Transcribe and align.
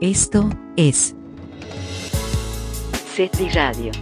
Esto 0.00 0.50
es 0.76 1.14
CETRI 3.14 3.48
Radio. 3.50 3.92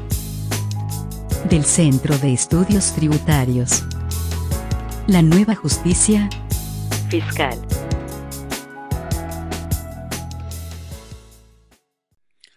del 1.48 1.64
Centro 1.64 2.16
de 2.18 2.32
Estudios 2.32 2.94
Tributarios. 2.94 3.84
La 5.06 5.22
nueva 5.22 5.54
justicia 5.54 6.28
Fiscal. 7.08 7.58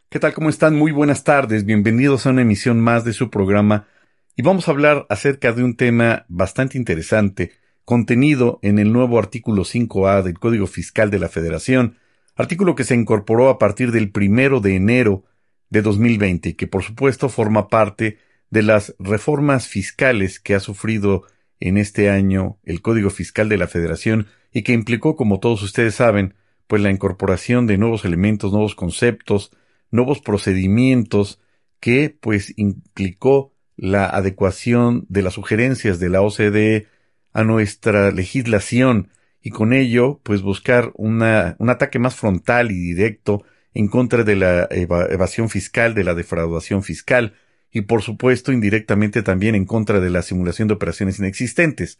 ¿Qué 0.09 0.19
tal? 0.19 0.33
¿Cómo 0.33 0.49
están? 0.49 0.75
Muy 0.75 0.91
buenas 0.91 1.23
tardes. 1.23 1.65
Bienvenidos 1.65 2.25
a 2.25 2.31
una 2.31 2.41
emisión 2.41 2.79
más 2.81 3.05
de 3.05 3.13
su 3.13 3.29
programa. 3.29 3.87
Y 4.35 4.41
vamos 4.41 4.67
a 4.67 4.71
hablar 4.71 5.05
acerca 5.09 5.53
de 5.53 5.63
un 5.63 5.75
tema 5.75 6.25
bastante 6.27 6.77
interesante, 6.77 7.53
contenido 7.85 8.59
en 8.61 8.79
el 8.79 8.91
nuevo 8.91 9.19
artículo 9.19 9.63
5A 9.63 10.21
del 10.23 10.37
Código 10.39 10.67
Fiscal 10.67 11.11
de 11.11 11.19
la 11.19 11.29
Federación, 11.29 11.97
artículo 12.41 12.75
que 12.75 12.83
se 12.83 12.95
incorporó 12.95 13.49
a 13.49 13.57
partir 13.57 13.91
del 13.91 14.11
primero 14.11 14.59
de 14.59 14.75
enero 14.75 15.23
de 15.69 15.81
2020 15.81 16.49
y 16.49 16.53
que 16.53 16.67
por 16.67 16.83
supuesto 16.83 17.29
forma 17.29 17.69
parte 17.69 18.17
de 18.49 18.63
las 18.63 18.95
reformas 18.99 19.67
fiscales 19.67 20.39
que 20.39 20.55
ha 20.55 20.59
sufrido 20.59 21.23
en 21.59 21.77
este 21.77 22.09
año 22.09 22.57
el 22.63 22.81
Código 22.81 23.09
Fiscal 23.09 23.47
de 23.47 23.57
la 23.57 23.67
Federación 23.67 24.27
y 24.51 24.63
que 24.63 24.73
implicó, 24.73 25.15
como 25.15 25.39
todos 25.39 25.63
ustedes 25.63 25.95
saben, 25.95 26.33
pues 26.67 26.81
la 26.81 26.89
incorporación 26.89 27.67
de 27.67 27.77
nuevos 27.77 28.03
elementos, 28.03 28.51
nuevos 28.51 28.75
conceptos, 28.75 29.51
nuevos 29.89 30.19
procedimientos 30.19 31.39
que 31.79 32.15
pues 32.19 32.53
implicó 32.57 33.53
la 33.77 34.05
adecuación 34.05 35.05
de 35.09 35.21
las 35.21 35.33
sugerencias 35.33 35.99
de 35.99 36.09
la 36.09 36.21
OCDE 36.21 36.87
a 37.33 37.43
nuestra 37.43 38.11
legislación 38.11 39.09
y 39.41 39.49
con 39.49 39.73
ello 39.73 40.19
pues 40.23 40.41
buscar 40.41 40.91
una, 40.95 41.55
un 41.59 41.69
ataque 41.69 41.99
más 41.99 42.15
frontal 42.15 42.71
y 42.71 42.75
directo 42.79 43.43
en 43.73 43.87
contra 43.87 44.23
de 44.23 44.35
la 44.35 44.67
eva- 44.71 45.07
evasión 45.09 45.49
fiscal, 45.49 45.93
de 45.93 46.03
la 46.03 46.13
defraudación 46.13 46.83
fiscal 46.83 47.33
y 47.71 47.81
por 47.81 48.01
supuesto 48.01 48.51
indirectamente 48.51 49.23
también 49.23 49.55
en 49.55 49.65
contra 49.65 49.99
de 49.99 50.09
la 50.09 50.21
simulación 50.21 50.67
de 50.67 50.73
operaciones 50.73 51.19
inexistentes. 51.19 51.97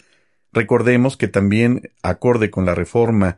Recordemos 0.54 1.16
que 1.16 1.30
también, 1.30 1.92
acorde 2.04 2.50
con 2.52 2.66
la 2.66 2.76
reforma 2.76 3.38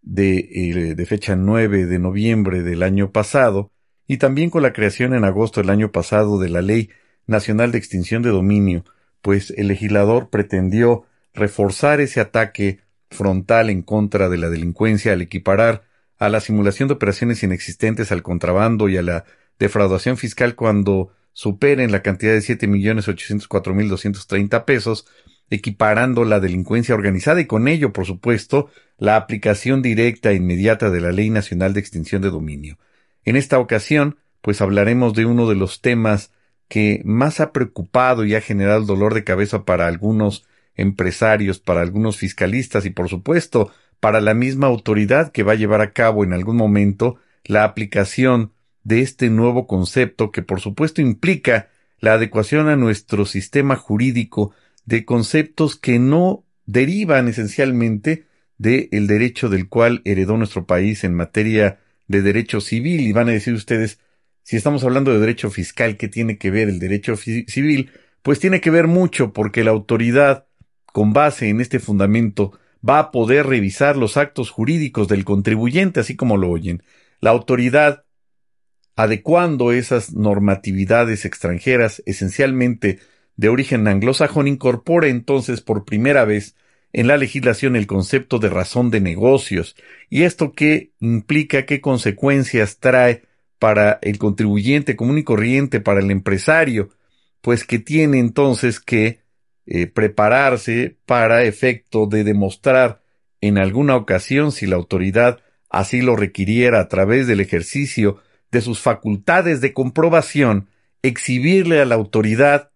de, 0.00 0.38
eh, 0.38 0.94
de 0.94 1.06
fecha 1.06 1.34
9 1.34 1.86
de 1.86 1.98
noviembre 1.98 2.62
del 2.62 2.82
año 2.84 3.10
pasado, 3.10 3.72
y 4.06 4.18
también 4.18 4.50
con 4.50 4.62
la 4.62 4.72
creación 4.72 5.14
en 5.14 5.24
agosto 5.24 5.60
del 5.60 5.70
año 5.70 5.90
pasado 5.90 6.38
de 6.38 6.48
la 6.50 6.62
Ley 6.62 6.90
Nacional 7.26 7.72
de 7.72 7.78
Extinción 7.78 8.22
de 8.22 8.30
Dominio, 8.30 8.84
pues 9.22 9.52
el 9.56 9.68
legislador 9.68 10.28
pretendió 10.30 11.04
reforzar 11.34 12.00
ese 12.00 12.20
ataque 12.20 12.80
frontal 13.12 13.70
en 13.70 13.82
contra 13.82 14.28
de 14.28 14.38
la 14.38 14.50
delincuencia 14.50 15.12
al 15.12 15.22
equiparar 15.22 15.84
a 16.18 16.28
la 16.28 16.40
simulación 16.40 16.88
de 16.88 16.94
operaciones 16.94 17.42
inexistentes 17.42 18.12
al 18.12 18.22
contrabando 18.22 18.88
y 18.88 18.96
a 18.96 19.02
la 19.02 19.24
defraudación 19.58 20.16
fiscal 20.16 20.54
cuando 20.54 21.12
superen 21.32 21.92
la 21.92 22.02
cantidad 22.02 22.32
de 22.32 22.42
siete 22.42 22.66
millones 22.66 23.08
ochocientos 23.08 23.48
cuatro 23.48 23.74
mil 23.74 23.88
doscientos 23.88 24.26
treinta 24.26 24.64
pesos, 24.64 25.06
equiparando 25.50 26.24
la 26.24 26.40
delincuencia 26.40 26.94
organizada 26.94 27.40
y 27.40 27.46
con 27.46 27.68
ello, 27.68 27.92
por 27.92 28.06
supuesto, 28.06 28.70
la 28.98 29.16
aplicación 29.16 29.82
directa 29.82 30.30
e 30.30 30.36
inmediata 30.36 30.90
de 30.90 31.00
la 31.00 31.12
Ley 31.12 31.30
Nacional 31.30 31.74
de 31.74 31.80
Extinción 31.80 32.22
de 32.22 32.30
Dominio. 32.30 32.78
En 33.24 33.36
esta 33.36 33.58
ocasión, 33.58 34.16
pues 34.40 34.60
hablaremos 34.60 35.14
de 35.14 35.26
uno 35.26 35.48
de 35.48 35.54
los 35.54 35.80
temas 35.80 36.32
que 36.68 37.02
más 37.04 37.40
ha 37.40 37.52
preocupado 37.52 38.24
y 38.24 38.34
ha 38.34 38.40
generado 38.40 38.82
dolor 38.84 39.12
de 39.14 39.24
cabeza 39.24 39.64
para 39.64 39.86
algunos 39.86 40.46
empresarios, 40.76 41.60
para 41.60 41.82
algunos 41.82 42.16
fiscalistas 42.16 42.84
y 42.86 42.90
por 42.90 43.08
supuesto 43.08 43.70
para 44.00 44.20
la 44.20 44.34
misma 44.34 44.66
autoridad 44.66 45.30
que 45.32 45.42
va 45.42 45.52
a 45.52 45.56
llevar 45.56 45.80
a 45.80 45.92
cabo 45.92 46.24
en 46.24 46.32
algún 46.32 46.56
momento 46.56 47.18
la 47.44 47.64
aplicación 47.64 48.52
de 48.84 49.00
este 49.00 49.30
nuevo 49.30 49.66
concepto 49.66 50.32
que 50.32 50.42
por 50.42 50.60
supuesto 50.60 51.00
implica 51.00 51.68
la 52.00 52.14
adecuación 52.14 52.68
a 52.68 52.76
nuestro 52.76 53.26
sistema 53.26 53.76
jurídico 53.76 54.52
de 54.84 55.04
conceptos 55.04 55.76
que 55.76 55.98
no 55.98 56.44
derivan 56.66 57.28
esencialmente 57.28 58.26
del 58.58 59.06
derecho 59.06 59.48
del 59.48 59.68
cual 59.68 60.02
heredó 60.04 60.36
nuestro 60.36 60.66
país 60.66 61.04
en 61.04 61.14
materia 61.14 61.80
de 62.08 62.22
derecho 62.22 62.60
civil 62.60 63.00
y 63.00 63.12
van 63.12 63.28
a 63.28 63.32
decir 63.32 63.54
ustedes 63.54 63.98
si 64.42 64.56
estamos 64.56 64.82
hablando 64.84 65.12
de 65.12 65.20
derecho 65.20 65.50
fiscal, 65.50 65.96
¿qué 65.96 66.08
tiene 66.08 66.36
que 66.36 66.50
ver 66.50 66.68
el 66.68 66.78
derecho 66.78 67.16
civil? 67.16 67.90
Pues 68.22 68.40
tiene 68.40 68.60
que 68.60 68.70
ver 68.70 68.86
mucho 68.86 69.32
porque 69.32 69.64
la 69.64 69.70
autoridad, 69.70 70.46
con 70.92 71.12
base 71.12 71.48
en 71.48 71.60
este 71.60 71.78
fundamento, 71.80 72.52
va 72.88 72.98
a 72.98 73.10
poder 73.10 73.46
revisar 73.46 73.96
los 73.96 74.16
actos 74.16 74.50
jurídicos 74.50 75.08
del 75.08 75.24
contribuyente, 75.24 76.00
así 76.00 76.16
como 76.16 76.36
lo 76.36 76.50
oyen. 76.50 76.82
La 77.20 77.30
autoridad, 77.30 78.04
adecuando 78.96 79.72
esas 79.72 80.12
normatividades 80.12 81.24
extranjeras, 81.24 82.02
esencialmente 82.06 82.98
de 83.36 83.48
origen 83.48 83.88
anglosajón, 83.88 84.48
incorpora 84.48 85.08
entonces 85.08 85.60
por 85.60 85.84
primera 85.84 86.24
vez 86.24 86.54
en 86.92 87.06
la 87.06 87.16
legislación 87.16 87.76
el 87.76 87.86
concepto 87.86 88.38
de 88.38 88.50
razón 88.50 88.90
de 88.90 89.00
negocios. 89.00 89.76
¿Y 90.10 90.22
esto 90.22 90.52
qué 90.52 90.92
implica? 91.00 91.64
¿Qué 91.64 91.80
consecuencias 91.80 92.78
trae 92.78 93.22
para 93.58 93.98
el 94.02 94.18
contribuyente 94.18 94.96
común 94.96 95.18
y 95.18 95.24
corriente, 95.24 95.80
para 95.80 96.00
el 96.00 96.10
empresario? 96.10 96.90
Pues 97.40 97.64
que 97.64 97.78
tiene 97.78 98.18
entonces 98.18 98.78
que 98.78 99.21
eh, 99.66 99.86
prepararse 99.86 100.96
para 101.06 101.44
efecto 101.44 102.06
de 102.06 102.24
demostrar 102.24 103.02
en 103.40 103.58
alguna 103.58 103.96
ocasión 103.96 104.52
si 104.52 104.66
la 104.66 104.76
autoridad 104.76 105.40
así 105.68 106.02
lo 106.02 106.16
requiriera 106.16 106.80
a 106.80 106.88
través 106.88 107.26
del 107.26 107.40
ejercicio 107.40 108.18
de 108.50 108.60
sus 108.60 108.80
facultades 108.80 109.60
de 109.60 109.72
comprobación, 109.72 110.68
exhibirle 111.02 111.80
a 111.80 111.84
la 111.84 111.94
autoridad, 111.94 112.70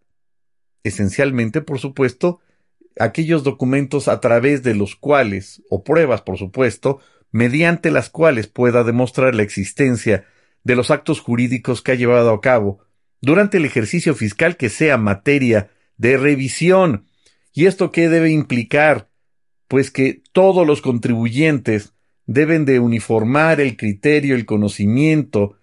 esencialmente, 0.82 1.60
por 1.60 1.78
supuesto, 1.78 2.40
aquellos 2.98 3.44
documentos 3.44 4.08
a 4.08 4.20
través 4.20 4.62
de 4.62 4.74
los 4.74 4.96
cuales, 4.96 5.62
o 5.68 5.84
pruebas, 5.84 6.22
por 6.22 6.38
supuesto, 6.38 7.00
mediante 7.30 7.90
las 7.90 8.08
cuales 8.08 8.46
pueda 8.46 8.82
demostrar 8.84 9.34
la 9.34 9.42
existencia 9.42 10.24
de 10.64 10.74
los 10.74 10.90
actos 10.90 11.20
jurídicos 11.20 11.82
que 11.82 11.92
ha 11.92 11.96
llevado 11.96 12.30
a 12.30 12.40
cabo 12.40 12.80
durante 13.20 13.58
el 13.58 13.64
ejercicio 13.64 14.14
fiscal 14.14 14.56
que 14.56 14.68
sea 14.68 14.96
materia 14.96 15.70
de 15.96 16.16
revisión. 16.16 17.06
¿Y 17.52 17.66
esto 17.66 17.92
qué 17.92 18.08
debe 18.08 18.30
implicar? 18.30 19.08
Pues 19.68 19.90
que 19.90 20.22
todos 20.32 20.66
los 20.66 20.80
contribuyentes 20.80 21.94
deben 22.26 22.64
de 22.64 22.80
uniformar 22.80 23.60
el 23.60 23.76
criterio, 23.76 24.34
el 24.34 24.46
conocimiento, 24.46 25.56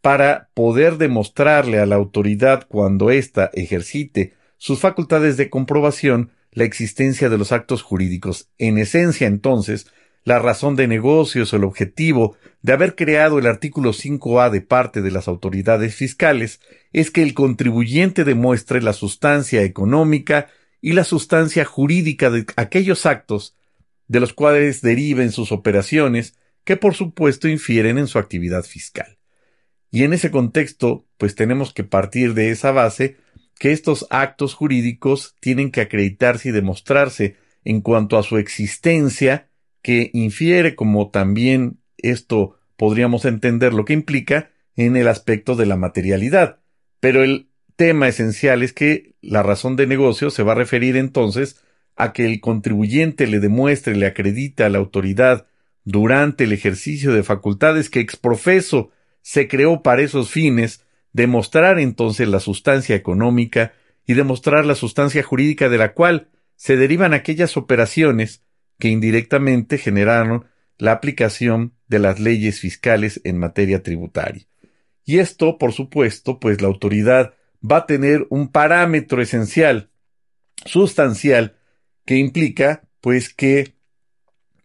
para 0.00 0.48
poder 0.54 0.96
demostrarle 0.96 1.80
a 1.80 1.86
la 1.86 1.96
autoridad 1.96 2.66
cuando 2.68 3.10
ésta 3.10 3.50
ejercite 3.52 4.34
sus 4.56 4.80
facultades 4.80 5.36
de 5.36 5.50
comprobación 5.50 6.30
la 6.52 6.64
existencia 6.64 7.28
de 7.28 7.38
los 7.38 7.52
actos 7.52 7.82
jurídicos. 7.82 8.48
En 8.58 8.78
esencia, 8.78 9.26
entonces, 9.26 9.86
la 10.24 10.38
razón 10.38 10.76
de 10.76 10.88
negocios 10.88 11.52
o 11.52 11.56
el 11.56 11.64
objetivo 11.64 12.36
de 12.62 12.72
haber 12.72 12.94
creado 12.94 13.38
el 13.38 13.46
artículo 13.46 13.92
5A 13.92 14.50
de 14.50 14.60
parte 14.60 15.00
de 15.00 15.10
las 15.10 15.28
autoridades 15.28 15.94
fiscales 15.94 16.60
es 16.92 17.10
que 17.10 17.22
el 17.22 17.34
contribuyente 17.34 18.24
demuestre 18.24 18.82
la 18.82 18.92
sustancia 18.92 19.62
económica 19.62 20.48
y 20.80 20.92
la 20.92 21.04
sustancia 21.04 21.64
jurídica 21.64 22.30
de 22.30 22.46
aquellos 22.56 23.06
actos 23.06 23.56
de 24.06 24.20
los 24.20 24.32
cuales 24.32 24.80
deriven 24.80 25.32
sus 25.32 25.52
operaciones 25.52 26.36
que 26.64 26.76
por 26.76 26.94
supuesto 26.94 27.48
infieren 27.48 27.98
en 27.98 28.06
su 28.06 28.18
actividad 28.18 28.64
fiscal. 28.64 29.18
Y 29.90 30.04
en 30.04 30.12
ese 30.12 30.30
contexto, 30.30 31.06
pues 31.16 31.34
tenemos 31.34 31.72
que 31.72 31.84
partir 31.84 32.34
de 32.34 32.50
esa 32.50 32.72
base 32.72 33.16
que 33.58 33.72
estos 33.72 34.06
actos 34.10 34.54
jurídicos 34.54 35.34
tienen 35.40 35.70
que 35.70 35.80
acreditarse 35.80 36.50
y 36.50 36.52
demostrarse 36.52 37.36
en 37.64 37.80
cuanto 37.80 38.18
a 38.18 38.22
su 38.22 38.36
existencia, 38.38 39.47
que 39.82 40.10
infiere 40.12 40.74
como 40.74 41.10
también 41.10 41.78
esto 41.96 42.58
podríamos 42.76 43.24
entender 43.24 43.74
lo 43.74 43.84
que 43.84 43.92
implica 43.92 44.50
en 44.76 44.96
el 44.96 45.08
aspecto 45.08 45.56
de 45.56 45.66
la 45.66 45.76
materialidad. 45.76 46.60
Pero 47.00 47.22
el 47.22 47.48
tema 47.76 48.08
esencial 48.08 48.62
es 48.62 48.72
que 48.72 49.14
la 49.20 49.42
razón 49.42 49.76
de 49.76 49.86
negocio 49.86 50.30
se 50.30 50.42
va 50.42 50.52
a 50.52 50.56
referir 50.56 50.96
entonces 50.96 51.62
a 51.96 52.12
que 52.12 52.24
el 52.26 52.40
contribuyente 52.40 53.26
le 53.26 53.40
demuestre, 53.40 53.96
le 53.96 54.06
acredita 54.06 54.66
a 54.66 54.68
la 54.68 54.78
autoridad 54.78 55.46
durante 55.84 56.44
el 56.44 56.52
ejercicio 56.52 57.12
de 57.12 57.22
facultades 57.22 57.90
que 57.90 58.00
exprofeso 58.00 58.90
se 59.22 59.48
creó 59.48 59.82
para 59.82 60.02
esos 60.02 60.30
fines, 60.30 60.84
demostrar 61.12 61.78
entonces 61.78 62.28
la 62.28 62.40
sustancia 62.40 62.94
económica 62.94 63.72
y 64.06 64.14
demostrar 64.14 64.64
la 64.64 64.74
sustancia 64.74 65.22
jurídica 65.22 65.68
de 65.68 65.78
la 65.78 65.92
cual 65.94 66.28
se 66.56 66.76
derivan 66.76 67.14
aquellas 67.14 67.56
operaciones 67.56 68.42
que 68.78 68.88
indirectamente 68.88 69.78
generaron 69.78 70.46
la 70.78 70.92
aplicación 70.92 71.74
de 71.88 71.98
las 71.98 72.20
leyes 72.20 72.60
fiscales 72.60 73.20
en 73.24 73.38
materia 73.38 73.82
tributaria. 73.82 74.46
Y 75.04 75.18
esto, 75.18 75.58
por 75.58 75.72
supuesto, 75.72 76.38
pues 76.38 76.60
la 76.60 76.68
autoridad 76.68 77.34
va 77.68 77.78
a 77.78 77.86
tener 77.86 78.26
un 78.30 78.48
parámetro 78.52 79.20
esencial, 79.22 79.90
sustancial, 80.64 81.56
que 82.04 82.16
implica, 82.16 82.82
pues, 83.00 83.32
que 83.32 83.74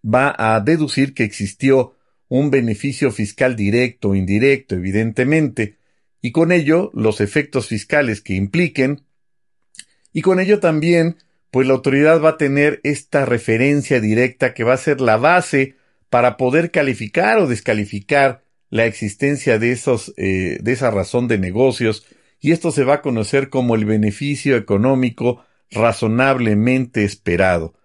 va 0.03 0.35
a 0.37 0.59
deducir 0.59 1.13
que 1.13 1.23
existió 1.23 1.95
un 2.27 2.51
beneficio 2.51 3.11
fiscal 3.11 3.55
directo 3.55 4.09
o 4.09 4.15
indirecto, 4.15 4.75
evidentemente, 4.75 5.77
y 6.21 6.31
con 6.31 6.51
ello 6.51 6.91
los 6.93 7.21
efectos 7.21 7.67
fiscales 7.67 8.21
que 8.21 8.33
impliquen, 8.33 9.03
y 10.11 10.21
con 10.21 10.39
ello 10.39 10.59
también, 10.59 11.17
pues 11.53 11.67
la 11.67 11.75
autoridad 11.75 12.19
va 12.19 12.29
a 12.29 12.37
tener 12.37 12.81
esta 12.81 13.25
referencia 13.25 13.99
directa 14.01 14.55
que 14.55 14.63
va 14.63 14.73
a 14.73 14.77
ser 14.77 14.99
la 14.99 15.17
base 15.17 15.75
para 16.09 16.35
poder 16.35 16.71
calificar 16.71 17.37
o 17.37 17.45
descalificar 17.45 18.43
la 18.71 18.87
existencia 18.87 19.59
de 19.59 19.71
esos, 19.71 20.15
eh, 20.17 20.57
de 20.59 20.71
esa 20.71 20.89
razón 20.89 21.27
de 21.27 21.37
negocios, 21.37 22.07
y 22.39 22.53
esto 22.53 22.71
se 22.71 22.83
va 22.83 22.95
a 22.95 23.01
conocer 23.03 23.51
como 23.51 23.75
el 23.75 23.85
beneficio 23.85 24.57
económico 24.57 25.45
razonablemente 25.69 27.03
esperado. 27.03 27.75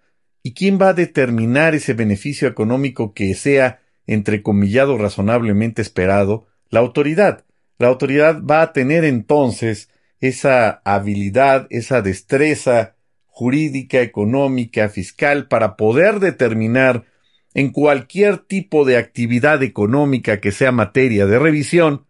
¿Y 0.41 0.55
quién 0.55 0.79
va 0.81 0.89
a 0.89 0.93
determinar 0.95 1.75
ese 1.75 1.93
beneficio 1.93 2.47
económico 2.47 3.13
que 3.13 3.35
sea, 3.35 3.83
entrecomillado, 4.07 4.97
razonablemente 4.97 5.83
esperado? 5.83 6.47
La 6.71 6.79
autoridad. 6.79 7.45
La 7.77 7.89
autoridad 7.89 8.41
va 8.41 8.63
a 8.63 8.73
tener 8.73 9.05
entonces 9.05 9.91
esa 10.21 10.81
habilidad, 10.85 11.67
esa 11.69 12.01
destreza 12.01 12.95
jurídica, 13.39 14.01
económica, 14.01 14.89
fiscal, 14.89 15.47
para 15.47 15.77
poder 15.77 16.19
determinar 16.19 17.05
en 17.53 17.71
cualquier 17.71 18.39
tipo 18.39 18.83
de 18.83 18.97
actividad 18.97 19.63
económica 19.63 20.41
que 20.41 20.51
sea 20.51 20.73
materia 20.73 21.25
de 21.25 21.39
revisión, 21.39 22.05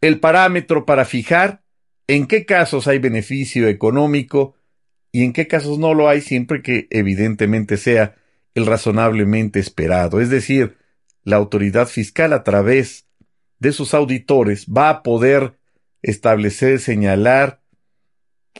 el 0.00 0.18
parámetro 0.18 0.84
para 0.84 1.04
fijar 1.04 1.62
en 2.08 2.26
qué 2.26 2.44
casos 2.46 2.88
hay 2.88 2.98
beneficio 2.98 3.68
económico 3.68 4.56
y 5.12 5.22
en 5.22 5.32
qué 5.32 5.46
casos 5.46 5.78
no 5.78 5.94
lo 5.94 6.08
hay 6.08 6.20
siempre 6.20 6.62
que 6.62 6.88
evidentemente 6.90 7.76
sea 7.76 8.16
el 8.56 8.66
razonablemente 8.66 9.60
esperado. 9.60 10.20
Es 10.20 10.30
decir, 10.30 10.78
la 11.22 11.36
autoridad 11.36 11.86
fiscal 11.86 12.32
a 12.32 12.42
través 12.42 13.06
de 13.60 13.70
sus 13.70 13.94
auditores 13.94 14.66
va 14.66 14.90
a 14.90 15.02
poder 15.04 15.54
establecer, 16.02 16.80
señalar 16.80 17.60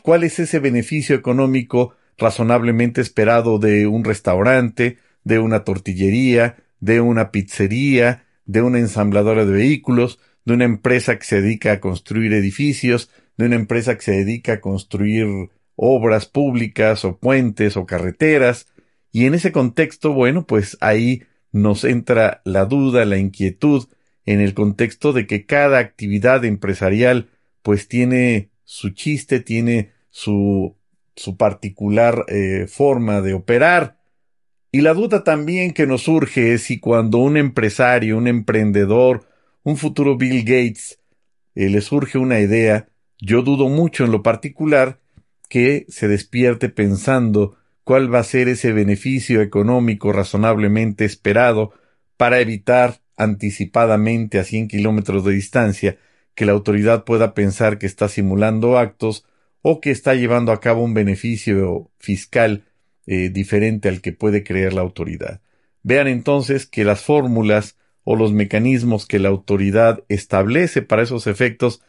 cuál 0.03 0.23
es 0.23 0.39
ese 0.39 0.59
beneficio 0.59 1.17
económico 1.17 1.96
razonablemente 2.17 3.01
esperado 3.01 3.59
de 3.59 3.87
un 3.87 4.03
restaurante, 4.03 4.97
de 5.23 5.39
una 5.39 5.63
tortillería, 5.63 6.57
de 6.79 7.01
una 7.01 7.31
pizzería, 7.31 8.25
de 8.45 8.61
una 8.61 8.79
ensambladora 8.79 9.45
de 9.45 9.51
vehículos, 9.51 10.19
de 10.45 10.53
una 10.53 10.65
empresa 10.65 11.19
que 11.19 11.25
se 11.25 11.41
dedica 11.41 11.73
a 11.73 11.79
construir 11.79 12.33
edificios, 12.33 13.09
de 13.37 13.45
una 13.45 13.55
empresa 13.55 13.95
que 13.95 14.01
se 14.01 14.11
dedica 14.11 14.53
a 14.53 14.61
construir 14.61 15.27
obras 15.75 16.25
públicas 16.25 17.05
o 17.05 17.17
puentes 17.17 17.77
o 17.77 17.85
carreteras, 17.85 18.67
y 19.11 19.25
en 19.25 19.33
ese 19.33 19.51
contexto, 19.51 20.13
bueno, 20.13 20.45
pues 20.45 20.77
ahí 20.79 21.23
nos 21.51 21.83
entra 21.83 22.41
la 22.45 22.65
duda, 22.65 23.05
la 23.05 23.17
inquietud, 23.17 23.87
en 24.25 24.41
el 24.41 24.53
contexto 24.53 25.13
de 25.13 25.25
que 25.25 25.45
cada 25.45 25.79
actividad 25.79 26.45
empresarial 26.45 27.29
pues 27.61 27.87
tiene 27.87 28.51
su 28.63 28.91
chiste, 28.91 29.39
tiene 29.39 29.91
su, 30.09 30.76
su 31.17 31.35
particular 31.35 32.25
eh, 32.29 32.67
forma 32.67 33.21
de 33.21 33.33
operar. 33.33 33.97
Y 34.71 34.81
la 34.81 34.93
duda 34.93 35.23
también 35.23 35.73
que 35.73 35.87
nos 35.87 36.03
surge 36.03 36.53
es 36.53 36.63
si 36.63 36.79
cuando 36.79 37.17
un 37.17 37.35
empresario, 37.35 38.17
un 38.17 38.27
emprendedor, 38.27 39.27
un 39.63 39.77
futuro 39.77 40.15
Bill 40.15 40.41
Gates, 40.43 40.99
eh, 41.55 41.69
le 41.69 41.81
surge 41.81 42.17
una 42.17 42.39
idea, 42.39 42.87
yo 43.19 43.41
dudo 43.41 43.67
mucho 43.67 44.05
en 44.05 44.11
lo 44.11 44.21
particular 44.23 44.99
que 45.49 45.85
se 45.89 46.07
despierte 46.07 46.69
pensando 46.69 47.57
cuál 47.83 48.13
va 48.13 48.19
a 48.19 48.23
ser 48.23 48.47
ese 48.47 48.71
beneficio 48.73 49.41
económico 49.41 50.11
razonablemente 50.11 51.05
esperado 51.05 51.73
para 52.15 52.39
evitar 52.39 53.01
anticipadamente 53.15 54.39
a 54.39 54.43
100 54.43 54.67
kilómetros 54.67 55.25
de 55.25 55.33
distancia 55.33 55.97
que 56.35 56.45
la 56.45 56.51
autoridad 56.51 57.05
pueda 57.05 57.33
pensar 57.33 57.79
que 57.79 57.87
está 57.87 58.09
simulando 58.09 58.77
actos 58.77 59.25
o 59.61 59.81
que 59.81 59.91
está 59.91 60.15
llevando 60.15 60.51
a 60.51 60.59
cabo 60.59 60.83
un 60.83 60.93
beneficio 60.93 61.91
fiscal 61.97 62.65
eh, 63.05 63.29
diferente 63.29 63.89
al 63.89 64.01
que 64.01 64.13
puede 64.13 64.43
creer 64.43 64.73
la 64.73 64.81
autoridad. 64.81 65.41
Vean 65.83 66.07
entonces 66.07 66.65
que 66.65 66.83
las 66.83 67.01
fórmulas 67.01 67.77
o 68.03 68.15
los 68.15 68.33
mecanismos 68.33 69.05
que 69.05 69.19
la 69.19 69.29
autoridad 69.29 70.03
establece 70.09 70.81
para 70.81 71.03
esos 71.03 71.27
efectos 71.27 71.81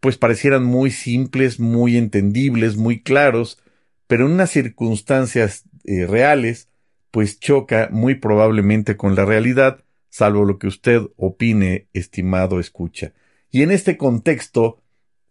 pues 0.00 0.16
parecieran 0.16 0.64
muy 0.64 0.90
simples, 0.90 1.60
muy 1.60 1.96
entendibles, 1.96 2.76
muy 2.76 3.02
claros, 3.02 3.58
pero 4.06 4.26
en 4.26 4.32
unas 4.32 4.50
circunstancias 4.50 5.64
eh, 5.84 6.06
reales, 6.06 6.68
pues 7.10 7.38
choca 7.38 7.88
muy 7.92 8.14
probablemente 8.14 8.96
con 8.96 9.14
la 9.14 9.24
realidad, 9.24 9.84
salvo 10.08 10.44
lo 10.44 10.58
que 10.58 10.66
usted 10.66 11.02
opine, 11.16 11.86
estimado 11.92 12.60
escucha. 12.60 13.12
Y 13.50 13.62
en 13.62 13.70
este 13.70 13.96
contexto, 13.96 14.80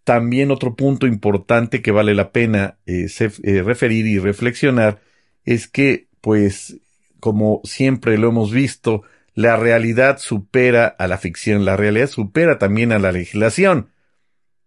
también 0.10 0.50
otro 0.50 0.76
punto 0.76 1.06
importante 1.06 1.84
que 1.84 1.92
vale 1.92 2.16
la 2.16 2.32
pena 2.32 2.80
eh, 2.88 3.06
eh, 3.20 3.62
referir 3.62 4.08
y 4.08 4.18
reflexionar 4.18 5.02
es 5.46 5.68
que, 5.68 6.08
pues, 6.20 6.78
como 7.20 7.62
siempre 7.64 8.18
lo 8.18 8.30
hemos 8.30 8.52
visto, 8.52 9.04
la 9.36 9.56
realidad 9.56 10.18
supera 10.18 10.88
a 10.88 11.08
la 11.08 11.20
ficción, 11.20 11.64
la 11.64 11.78
realidad 11.78 12.08
supera 12.08 12.58
también 12.58 12.92
a 12.92 12.98
la 12.98 13.12
legislación 13.12 13.90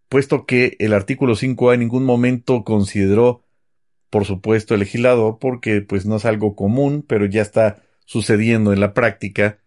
puesto 0.09 0.47
que 0.47 0.77
el 0.79 0.93
artículo 0.93 1.35
5A 1.35 1.75
en 1.75 1.81
ningún 1.81 2.05
momento 2.05 2.63
consideró, 2.63 3.43
por 4.11 4.25
supuesto, 4.27 4.75
el 4.75 4.81
legislador, 4.81 5.39
porque 5.41 5.81
pues 5.81 6.07
no 6.07 6.19
es 6.19 6.25
algo 6.25 6.55
común, 6.55 7.05
pero 7.05 7.27
ya 7.27 7.43
está 7.43 7.83
sucediendo 8.05 8.73
en 8.73 8.79
la 8.79 8.95
práctica, 8.95 9.59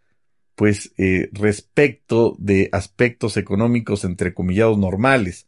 pues 0.56 0.94
eh, 0.98 1.28
respecto 1.34 2.34
de 2.40 2.70
aspectos 2.72 3.36
económicos 3.36 4.06
entrecomillados 4.06 4.78
normales. 4.78 5.48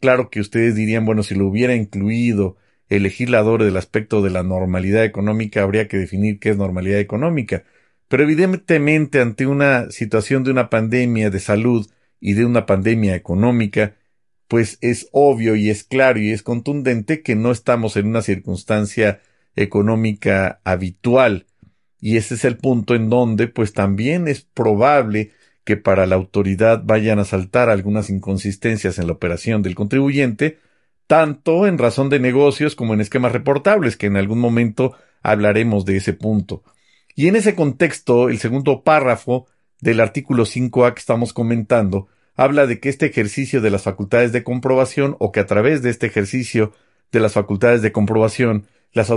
Claro 0.00 0.30
que 0.30 0.40
ustedes 0.40 0.74
dirían, 0.74 1.04
bueno, 1.06 1.22
si 1.22 1.34
lo 1.34 1.46
hubiera 1.46 1.74
incluido 1.74 2.56
el 2.88 3.02
legislador 3.02 3.64
del 3.64 3.76
aspecto 3.76 4.22
de 4.22 4.30
la 4.30 4.42
normalidad 4.42 5.04
económica, 5.04 5.62
habría 5.62 5.88
que 5.88 5.96
definir 5.96 6.38
qué 6.38 6.50
es 6.50 6.56
normalidad 6.56 7.00
económica. 7.00 7.64
Pero 8.08 8.22
evidentemente 8.22 9.20
ante 9.20 9.46
una 9.46 9.90
situación 9.90 10.44
de 10.44 10.50
una 10.52 10.70
pandemia 10.70 11.30
de 11.30 11.40
salud 11.40 11.88
y 12.20 12.34
de 12.34 12.44
una 12.44 12.66
pandemia 12.66 13.16
económica, 13.16 13.96
pues 14.48 14.78
es 14.80 15.08
obvio 15.12 15.56
y 15.56 15.70
es 15.70 15.82
claro 15.82 16.20
y 16.20 16.30
es 16.30 16.42
contundente 16.42 17.22
que 17.22 17.34
no 17.34 17.50
estamos 17.50 17.96
en 17.96 18.06
una 18.06 18.22
circunstancia 18.22 19.20
económica 19.56 20.60
habitual. 20.64 21.46
Y 22.00 22.16
ese 22.18 22.34
es 22.34 22.44
el 22.44 22.58
punto 22.58 22.94
en 22.94 23.08
donde, 23.08 23.48
pues 23.48 23.72
también 23.72 24.28
es 24.28 24.42
probable 24.42 25.32
que 25.66 25.76
para 25.76 26.06
la 26.06 26.14
autoridad 26.14 26.82
vayan 26.84 27.18
a 27.18 27.24
saltar 27.24 27.70
algunas 27.70 28.08
inconsistencias 28.08 29.00
en 29.00 29.08
la 29.08 29.14
operación 29.14 29.62
del 29.62 29.74
contribuyente, 29.74 30.60
tanto 31.08 31.66
en 31.66 31.76
razón 31.76 32.08
de 32.08 32.20
negocios 32.20 32.76
como 32.76 32.94
en 32.94 33.00
esquemas 33.00 33.32
reportables, 33.32 33.96
que 33.96 34.06
en 34.06 34.16
algún 34.16 34.38
momento 34.38 34.94
hablaremos 35.22 35.84
de 35.84 35.96
ese 35.96 36.12
punto. 36.12 36.62
Y 37.16 37.26
en 37.26 37.34
ese 37.34 37.56
contexto, 37.56 38.28
el 38.28 38.38
segundo 38.38 38.84
párrafo 38.84 39.48
del 39.80 39.98
artículo 39.98 40.44
5A 40.44 40.94
que 40.94 41.00
estamos 41.00 41.32
comentando 41.32 42.06
habla 42.36 42.68
de 42.68 42.78
que 42.78 42.88
este 42.88 43.06
ejercicio 43.06 43.60
de 43.60 43.70
las 43.70 43.82
facultades 43.82 44.30
de 44.30 44.44
comprobación 44.44 45.16
o 45.18 45.32
que 45.32 45.40
a 45.40 45.46
través 45.46 45.82
de 45.82 45.90
este 45.90 46.06
ejercicio 46.06 46.72
de 47.10 47.18
las 47.18 47.32
facultades 47.32 47.82
de 47.82 47.90
comprobación 47.90 48.66
las, 48.92 49.10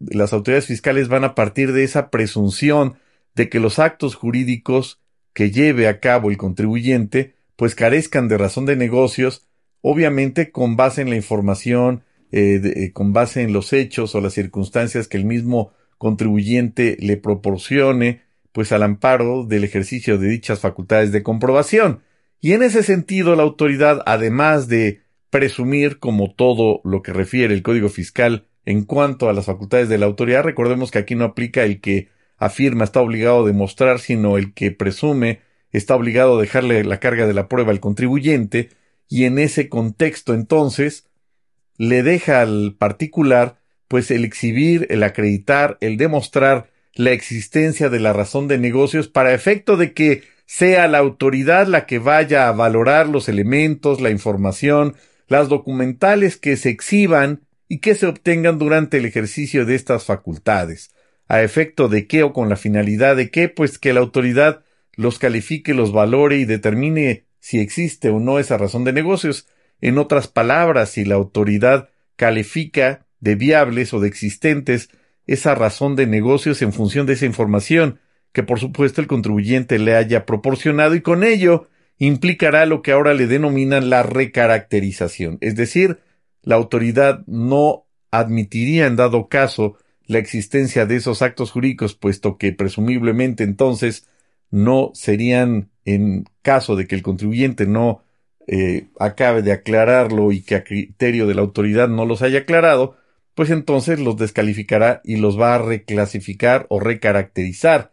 las 0.00 0.32
autoridades 0.32 0.66
fiscales 0.66 1.08
van 1.08 1.24
a 1.24 1.34
partir 1.34 1.72
de 1.72 1.82
esa 1.82 2.10
presunción 2.10 2.94
de 3.34 3.48
que 3.48 3.58
los 3.58 3.80
actos 3.80 4.14
jurídicos 4.14 5.00
que 5.36 5.50
lleve 5.50 5.86
a 5.86 6.00
cabo 6.00 6.30
el 6.30 6.38
contribuyente 6.38 7.34
pues 7.56 7.74
carezcan 7.74 8.26
de 8.26 8.38
razón 8.38 8.64
de 8.64 8.74
negocios, 8.74 9.46
obviamente 9.82 10.50
con 10.50 10.76
base 10.76 11.02
en 11.02 11.10
la 11.10 11.16
información, 11.16 12.04
eh, 12.32 12.58
eh, 12.64 12.92
con 12.94 13.12
base 13.12 13.42
en 13.42 13.52
los 13.52 13.74
hechos 13.74 14.14
o 14.14 14.22
las 14.22 14.32
circunstancias 14.32 15.08
que 15.08 15.18
el 15.18 15.26
mismo 15.26 15.74
contribuyente 15.98 16.96
le 17.00 17.18
proporcione, 17.18 18.22
pues 18.52 18.72
al 18.72 18.82
amparo 18.82 19.44
del 19.44 19.64
ejercicio 19.64 20.16
de 20.16 20.28
dichas 20.30 20.60
facultades 20.60 21.12
de 21.12 21.22
comprobación. 21.22 22.00
Y 22.40 22.52
en 22.52 22.62
ese 22.62 22.82
sentido, 22.82 23.36
la 23.36 23.42
autoridad, 23.42 24.02
además 24.06 24.68
de 24.68 25.02
presumir, 25.28 25.98
como 25.98 26.32
todo 26.32 26.80
lo 26.82 27.02
que 27.02 27.12
refiere 27.12 27.52
el 27.52 27.62
Código 27.62 27.90
Fiscal 27.90 28.46
en 28.64 28.84
cuanto 28.84 29.28
a 29.28 29.34
las 29.34 29.44
facultades 29.44 29.90
de 29.90 29.98
la 29.98 30.06
autoridad, 30.06 30.44
recordemos 30.44 30.90
que 30.90 30.98
aquí 30.98 31.14
no 31.14 31.26
aplica 31.26 31.62
el 31.64 31.82
que 31.82 32.08
afirma 32.36 32.84
está 32.84 33.00
obligado 33.00 33.42
a 33.42 33.46
demostrar, 33.46 33.98
sino 33.98 34.36
el 34.36 34.52
que 34.54 34.70
presume 34.70 35.40
está 35.72 35.94
obligado 35.94 36.38
a 36.38 36.40
dejarle 36.40 36.84
la 36.84 37.00
carga 37.00 37.26
de 37.26 37.34
la 37.34 37.48
prueba 37.48 37.72
al 37.72 37.80
contribuyente, 37.80 38.70
y 39.08 39.24
en 39.24 39.38
ese 39.38 39.68
contexto 39.68 40.34
entonces 40.34 41.06
le 41.76 42.02
deja 42.02 42.40
al 42.40 42.74
particular 42.78 43.58
pues 43.88 44.10
el 44.10 44.24
exhibir, 44.24 44.86
el 44.90 45.02
acreditar, 45.02 45.78
el 45.80 45.96
demostrar 45.96 46.70
la 46.94 47.12
existencia 47.12 47.88
de 47.88 48.00
la 48.00 48.12
razón 48.12 48.48
de 48.48 48.58
negocios 48.58 49.08
para 49.08 49.34
efecto 49.34 49.76
de 49.76 49.92
que 49.92 50.22
sea 50.46 50.88
la 50.88 50.98
autoridad 50.98 51.66
la 51.66 51.86
que 51.86 51.98
vaya 51.98 52.48
a 52.48 52.52
valorar 52.52 53.08
los 53.08 53.28
elementos, 53.28 54.00
la 54.00 54.10
información, 54.10 54.96
las 55.28 55.48
documentales 55.48 56.36
que 56.36 56.56
se 56.56 56.70
exhiban 56.70 57.42
y 57.68 57.78
que 57.78 57.94
se 57.94 58.06
obtengan 58.06 58.58
durante 58.58 58.96
el 58.98 59.04
ejercicio 59.04 59.66
de 59.66 59.74
estas 59.74 60.04
facultades. 60.04 60.92
¿A 61.28 61.42
efecto 61.42 61.88
de 61.88 62.06
qué 62.06 62.22
o 62.22 62.32
con 62.32 62.48
la 62.48 62.56
finalidad 62.56 63.16
de 63.16 63.30
qué? 63.30 63.48
Pues 63.48 63.78
que 63.78 63.92
la 63.92 64.00
autoridad 64.00 64.64
los 64.94 65.18
califique, 65.18 65.74
los 65.74 65.92
valore 65.92 66.36
y 66.38 66.44
determine 66.44 67.26
si 67.38 67.58
existe 67.58 68.10
o 68.10 68.20
no 68.20 68.38
esa 68.38 68.58
razón 68.58 68.84
de 68.84 68.92
negocios. 68.92 69.48
En 69.80 69.98
otras 69.98 70.28
palabras, 70.28 70.90
si 70.90 71.04
la 71.04 71.16
autoridad 71.16 71.90
califica 72.16 73.06
de 73.20 73.34
viables 73.34 73.92
o 73.92 74.00
de 74.00 74.08
existentes 74.08 74.90
esa 75.26 75.54
razón 75.54 75.96
de 75.96 76.06
negocios 76.06 76.62
en 76.62 76.72
función 76.72 77.06
de 77.06 77.14
esa 77.14 77.26
información 77.26 77.98
que 78.32 78.42
por 78.42 78.60
supuesto 78.60 79.00
el 79.00 79.06
contribuyente 79.06 79.78
le 79.78 79.96
haya 79.96 80.26
proporcionado 80.26 80.94
y 80.94 81.00
con 81.00 81.24
ello 81.24 81.68
implicará 81.98 82.66
lo 82.66 82.82
que 82.82 82.92
ahora 82.92 83.14
le 83.14 83.26
denominan 83.26 83.90
la 83.90 84.02
recaracterización, 84.02 85.38
es 85.40 85.56
decir, 85.56 86.00
la 86.42 86.56
autoridad 86.56 87.24
no 87.26 87.86
admitiría 88.10 88.86
en 88.86 88.96
dado 88.96 89.28
caso 89.28 89.78
la 90.06 90.18
existencia 90.18 90.86
de 90.86 90.96
esos 90.96 91.22
actos 91.22 91.50
jurídicos, 91.50 91.94
puesto 91.94 92.38
que 92.38 92.52
presumiblemente 92.52 93.44
entonces 93.44 94.08
no 94.50 94.90
serían, 94.94 95.70
en 95.84 96.24
caso 96.42 96.76
de 96.76 96.86
que 96.86 96.94
el 96.94 97.02
contribuyente 97.02 97.66
no 97.66 98.02
eh, 98.46 98.88
acabe 99.00 99.42
de 99.42 99.52
aclararlo 99.52 100.32
y 100.32 100.42
que 100.42 100.54
a 100.54 100.64
criterio 100.64 101.26
de 101.26 101.34
la 101.34 101.42
autoridad 101.42 101.88
no 101.88 102.04
los 102.04 102.22
haya 102.22 102.40
aclarado, 102.40 102.96
pues 103.34 103.50
entonces 103.50 104.00
los 104.00 104.16
descalificará 104.16 105.00
y 105.04 105.16
los 105.16 105.38
va 105.38 105.54
a 105.54 105.58
reclasificar 105.58 106.66
o 106.70 106.80
recaracterizar. 106.80 107.92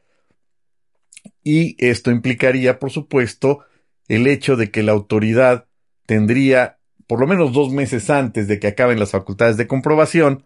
Y 1.43 1.75
esto 1.85 2.11
implicaría, 2.11 2.79
por 2.79 2.91
supuesto, 2.91 3.65
el 4.07 4.27
hecho 4.27 4.55
de 4.55 4.71
que 4.71 4.83
la 4.83 4.91
autoridad 4.91 5.65
tendría, 6.05 6.77
por 7.07 7.19
lo 7.19 7.27
menos 7.27 7.51
dos 7.51 7.71
meses 7.71 8.09
antes 8.09 8.47
de 8.47 8.59
que 8.59 8.67
acaben 8.67 8.99
las 8.99 9.11
facultades 9.11 9.57
de 9.57 9.67
comprobación, 9.67 10.45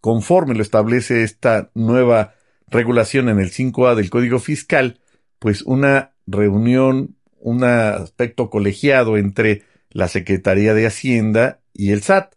conforme 0.00 0.54
lo 0.54 0.62
establece 0.62 1.22
esta 1.22 1.70
nueva 1.74 2.34
regulación 2.68 3.28
en 3.28 3.40
el 3.40 3.50
5A 3.50 3.94
del 3.94 4.10
Código 4.10 4.38
Fiscal, 4.38 5.00
pues 5.38 5.62
una 5.62 6.14
reunión, 6.26 7.16
un 7.40 7.64
aspecto 7.64 8.50
colegiado 8.50 9.16
entre 9.16 9.62
la 9.90 10.08
Secretaría 10.08 10.74
de 10.74 10.86
Hacienda 10.86 11.60
y 11.72 11.92
el 11.92 12.02
SAT. 12.02 12.34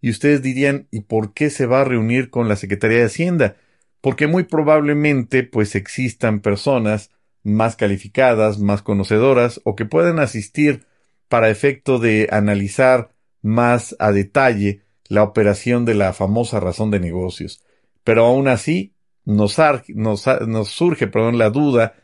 Y 0.00 0.10
ustedes 0.10 0.42
dirían, 0.42 0.88
¿y 0.90 1.00
por 1.02 1.34
qué 1.34 1.50
se 1.50 1.66
va 1.66 1.82
a 1.82 1.84
reunir 1.84 2.30
con 2.30 2.48
la 2.48 2.56
Secretaría 2.56 2.98
de 2.98 3.04
Hacienda? 3.04 3.56
Porque 4.00 4.26
muy 4.26 4.44
probablemente 4.44 5.42
pues 5.42 5.74
existan 5.74 6.40
personas 6.40 7.10
más 7.42 7.76
calificadas, 7.76 8.58
más 8.58 8.82
conocedoras 8.82 9.60
o 9.64 9.76
que 9.76 9.84
puedan 9.84 10.18
asistir 10.18 10.86
para 11.28 11.50
efecto 11.50 11.98
de 11.98 12.28
analizar 12.30 13.12
más 13.42 13.96
a 13.98 14.12
detalle 14.12 14.82
la 15.10 15.24
operación 15.24 15.84
de 15.84 15.94
la 15.94 16.12
famosa 16.12 16.60
razón 16.60 16.92
de 16.92 17.00
negocios. 17.00 17.64
Pero 18.04 18.24
aún 18.24 18.46
así 18.46 18.94
nos, 19.24 19.58
nos, 19.88 20.24
nos 20.46 20.68
surge 20.68 21.08
perdón, 21.08 21.36
la 21.36 21.50
duda 21.50 21.94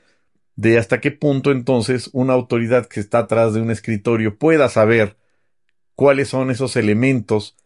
de 0.56 0.76
hasta 0.76 1.00
qué 1.00 1.12
punto 1.12 1.52
entonces 1.52 2.10
una 2.12 2.32
autoridad 2.32 2.86
que 2.86 2.98
está 2.98 3.20
atrás 3.20 3.54
de 3.54 3.60
un 3.60 3.70
escritorio 3.70 4.36
pueda 4.36 4.68
saber 4.68 5.16
cuáles 5.94 6.28
son 6.28 6.50
esos 6.50 6.74
elementos 6.74 7.56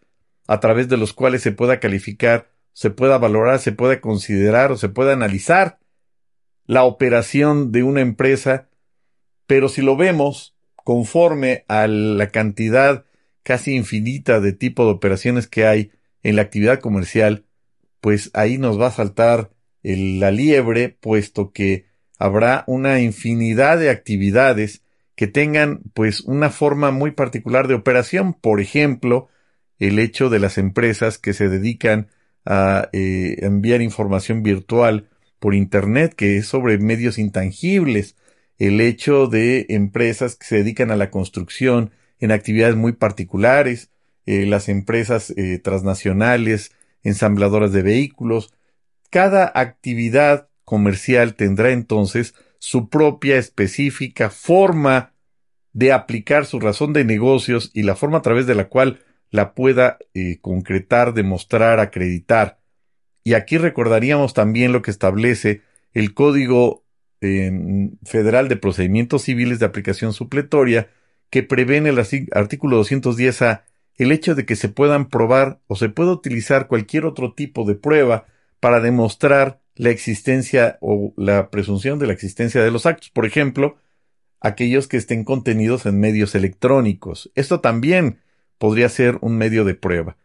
a 0.47 0.61
través 0.61 0.91
de 0.91 0.99
los 0.99 1.15
cuales 1.15 1.41
se 1.41 1.53
pueda 1.53 1.81
calificar, 1.81 2.51
se 2.75 2.91
pueda 2.91 3.17
valorar, 3.17 3.61
se 3.61 3.73
pueda 3.73 3.99
considerar 4.03 4.71
o 4.73 4.77
se 4.77 4.91
pueda 4.91 5.15
analizar 5.15 5.79
la 6.67 6.85
operación 6.85 7.73
de 7.73 7.83
una 7.83 8.03
empresa, 8.03 8.69
pero 9.47 9.71
si 9.71 9.81
lo 9.81 9.97
vemos 9.97 10.55
conforme 10.85 11.65
a 11.67 11.87
la 11.87 12.29
cantidad 12.29 13.07
casi 13.43 13.75
infinita 13.75 14.41
de 14.41 14.53
tipo 14.53 14.85
de 14.85 14.93
operaciones 14.93 15.47
que 15.47 15.67
hay 15.67 15.93
en 16.23 16.37
la 16.37 16.43
actividad 16.43 16.81
comercial, 16.81 17.45
pues 18.01 18.31
ahí 18.35 18.59
nos 18.59 18.81
va 18.81 18.89
a 18.89 18.93
saltar 18.93 19.51
la 19.83 20.31
liebre, 20.31 20.91
puesto 21.01 21.53
que 21.53 21.87
habrá 22.19 22.65
una 22.67 23.01
infinidad 23.01 23.79
de 23.79 23.91
actividades 23.91 24.83
que 25.15 25.27
tengan 25.27 25.81
pues 25.95 26.21
una 26.21 26.51
forma 26.51 26.91
muy 26.91 27.11
particular 27.11 27.69
de 27.69 27.75
operación. 27.75 28.35
Por 28.35 28.61
ejemplo, 28.61 29.29
el 29.79 29.99
hecho 29.99 30.29
de 30.29 30.39
las 30.39 30.59
empresas 30.59 31.19
que 31.19 31.33
se 31.33 31.49
dedican 31.49 32.09
a 32.45 32.89
eh, 32.93 33.37
enviar 33.41 33.83
información 33.83 34.43
virtual 34.43 35.09
por 35.39 35.55
Internet, 35.55 36.15
que 36.15 36.37
es 36.37 36.47
sobre 36.47 36.79
medios 36.79 37.19
intangibles, 37.19 38.17
el 38.59 38.81
hecho 38.81 39.27
de 39.27 39.67
empresas 39.71 40.37
que 40.37 40.47
se 40.47 40.57
dedican 40.57 40.91
a 40.91 40.97
la 40.97 41.11
construcción 41.11 41.93
en 42.21 42.33
actividades 42.33 42.77
muy 42.77 42.93
particulares, 42.93 43.91
eh, 44.27 44.47
las 44.47 44.69
empresas 44.69 45.31
eh, 45.37 45.59
transnacionales, 45.59 46.73
ensambladoras 47.03 47.73
de 47.73 47.83
vehículos. 47.83 48.55
Cada 49.09 49.51
actividad 49.55 50.49
comercial 50.65 51.35
tendrá 51.35 51.71
entonces 51.71 52.35
su 52.59 52.91
propia 52.91 53.39
específica 53.39 54.31
forma 54.31 55.15
de 55.73 55.93
aplicar 55.93 56.47
su 56.47 56.61
razón 56.61 56.93
de 56.93 57.05
negocios 57.05 57.71
y 57.75 57.83
la 57.83 57.97
forma 57.97 58.19
a 58.19 58.23
través 58.23 58.47
de 58.47 58.55
la 58.55 58.69
cual 58.69 59.01
la 59.31 59.55
pueda 59.55 59.99
eh, 60.15 60.39
concretar, 60.41 61.15
demostrar, 61.15 61.81
acreditar. 61.81 62.61
Y 63.25 63.35
aquí 63.35 63.57
recordaríamos 63.57 64.35
también 64.35 64.73
lo 64.73 64.83
que 64.83 64.91
establece 64.91 65.63
el 65.93 66.15
Código 66.15 66.85
Federal 67.21 68.49
de 68.49 68.57
Procedimientos 68.57 69.23
Civiles 69.23 69.59
de 69.59 69.67
Aplicación 69.67 70.15
Supletoria, 70.15 70.89
que 71.31 71.43
prevé 71.43 71.77
en 71.77 71.87
el 71.87 71.99
artículo 72.33 72.83
210A 72.83 73.63
el 73.97 74.13
hecho 74.13 74.35
de 74.35 74.47
que 74.47 74.57
se 74.57 74.69
puedan 74.69 75.09
probar 75.09 75.61
o 75.67 75.77
se 75.77 75.89
pueda 75.89 76.13
utilizar 76.13 76.69
cualquier 76.69 77.05
otro 77.05 77.35
tipo 77.35 77.65
de 77.65 77.75
prueba 77.75 78.27
para 78.59 78.81
demostrar 78.81 79.61
la 79.75 79.91
existencia 79.91 80.79
o 80.81 81.13
la 81.17 81.51
presunción 81.51 81.99
de 81.99 82.07
la 82.07 82.13
existencia 82.13 82.63
de 82.63 82.71
los 82.71 82.87
actos. 82.87 83.11
Por 83.11 83.27
ejemplo, 83.27 83.77
aquellos 84.41 84.89
que 84.89 84.97
estén 84.97 85.25
contenidos 85.25 85.87
en 85.87 86.01
medios 86.01 86.35
electrónicos. 86.35 87.31
Esto 87.35 87.61
también 87.61 88.21
podría 88.59 88.89
ser 88.89 89.19
un 89.21 89.37
medio 89.37 89.65
de 89.65 89.75
prueba. 89.75 90.17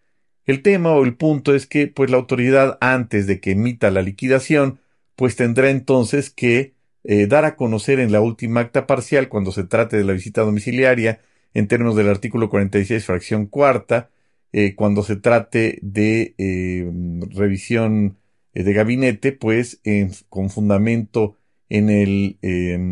El 0.45 0.61
tema 0.61 0.91
o 0.91 1.03
el 1.03 1.15
punto 1.15 1.55
es 1.55 1.65
que, 1.65 1.87
pues 1.87 2.11
la 2.11 2.17
autoridad, 2.17 2.77
antes 2.79 3.27
de 3.27 3.39
que 3.39 3.51
emita 3.51 3.91
la 3.91 4.01
liquidación, 4.01 4.79
pues 5.15 5.35
tendrá 5.35 5.69
entonces 5.69 6.29
que 6.29 6.74
eh, 7.07 7.27
dar 7.27 7.45
a 7.45 7.55
conocer 7.55 7.99
en 7.99 8.11
la 8.11 8.19
última 8.19 8.61
acta 8.61 8.87
parcial, 8.87 9.29
cuando 9.29 9.51
se 9.51 9.63
trate 9.63 9.95
de 9.97 10.03
la 10.03 10.13
visita 10.13 10.41
domiciliaria, 10.41 11.21
en 11.53 11.67
términos 11.67 11.95
del 11.95 12.09
artículo 12.09 12.49
46, 12.49 13.05
fracción 13.05 13.45
cuarta, 13.45 14.09
eh, 14.51 14.73
cuando 14.75 15.03
se 15.03 15.15
trate 15.15 15.77
de 15.83 16.33
eh, 16.37 16.89
revisión 17.29 18.17
de 18.53 18.73
gabinete, 18.73 19.33
pues 19.33 19.81
con 20.29 20.49
fundamento 20.49 21.37
en 21.67 21.89
el, 21.89 22.37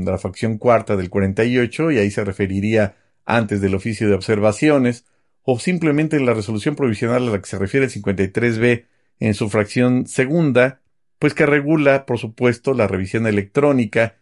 la 0.05 0.17
fracción 0.17 0.58
cuarta 0.58 0.98
del 0.98 1.10
48, 1.10 1.91
y 1.91 2.00
ahí 2.00 2.12
se 2.12 2.25
referiría 2.25 2.98
antes 3.25 3.62
del 3.62 3.74
oficio 3.74 4.10
de 4.10 4.15
observaciones, 4.15 5.05
o 5.41 5.60
simplemente 5.60 6.20
la 6.20 6.34
resolución 6.34 6.75
provisional 6.75 7.27
a 7.29 7.32
la 7.32 7.39
que 7.39 7.48
se 7.48 7.58
refiere 7.58 7.86
el 7.86 7.91
53b 7.91 8.84
en 9.20 9.34
su 9.34 9.50
fracción 9.50 10.05
segunda, 10.05 10.82
pues 11.23 11.33
que 11.33 11.45
regula, 11.45 12.05
por 12.05 12.19
supuesto, 12.19 12.73
la 12.73 12.85
revisión 12.85 13.27
electrónica 13.27 14.17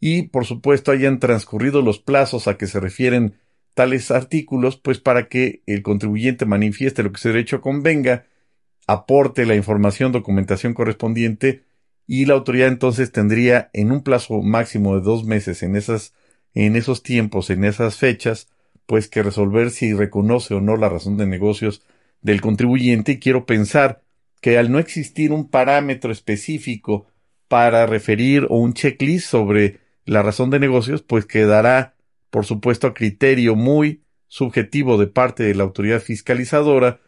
y, 0.00 0.24
por 0.24 0.44
supuesto, 0.44 0.92
hayan 0.92 1.18
transcurrido 1.18 1.80
los 1.80 1.98
plazos 1.98 2.46
a 2.46 2.58
que 2.58 2.66
se 2.66 2.78
refieren 2.78 3.36
tales 3.72 4.10
artículos, 4.10 4.76
pues 4.76 4.98
para 4.98 5.28
que 5.28 5.62
el 5.64 5.82
contribuyente 5.82 6.44
manifieste 6.44 7.02
lo 7.02 7.10
que 7.10 7.20
su 7.20 7.28
derecho 7.28 7.62
convenga, 7.62 8.26
aporte 8.86 9.46
la 9.46 9.54
información, 9.54 10.12
documentación 10.12 10.74
correspondiente 10.74 11.64
y 12.06 12.26
la 12.26 12.34
autoridad 12.34 12.68
entonces 12.68 13.12
tendría 13.12 13.70
en 13.72 13.90
un 13.90 14.02
plazo 14.02 14.42
máximo 14.42 14.94
de 14.94 15.00
dos 15.00 15.24
meses 15.24 15.62
en 15.62 15.74
esas, 15.74 16.12
en 16.52 16.76
esos 16.76 17.02
tiempos, 17.02 17.48
en 17.48 17.64
esas 17.64 17.96
fechas, 17.96 18.50
pues 18.84 19.08
que 19.08 19.22
resolver 19.22 19.70
si 19.70 19.94
reconoce 19.94 20.52
o 20.52 20.60
no 20.60 20.76
la 20.76 20.90
razón 20.90 21.16
de 21.16 21.24
negocios 21.24 21.82
del 22.20 22.42
contribuyente. 22.42 23.12
Y 23.12 23.20
quiero 23.20 23.46
pensar 23.46 24.02
que 24.42 24.58
al 24.58 24.70
no 24.72 24.80
existir 24.80 25.32
un 25.32 25.48
parámetro 25.48 26.12
específico 26.12 27.06
para 27.46 27.86
referir 27.86 28.46
o 28.50 28.58
un 28.58 28.74
checklist 28.74 29.28
sobre 29.28 29.78
la 30.04 30.22
razón 30.22 30.50
de 30.50 30.58
negocios, 30.58 31.00
pues 31.02 31.26
quedará, 31.26 31.94
por 32.28 32.44
supuesto, 32.44 32.88
a 32.88 32.92
criterio 32.92 33.54
muy 33.54 34.02
subjetivo 34.26 34.98
de 34.98 35.06
parte 35.06 35.44
de 35.44 35.54
la 35.54 35.62
autoridad 35.62 36.00
fiscalizadora, 36.00 37.00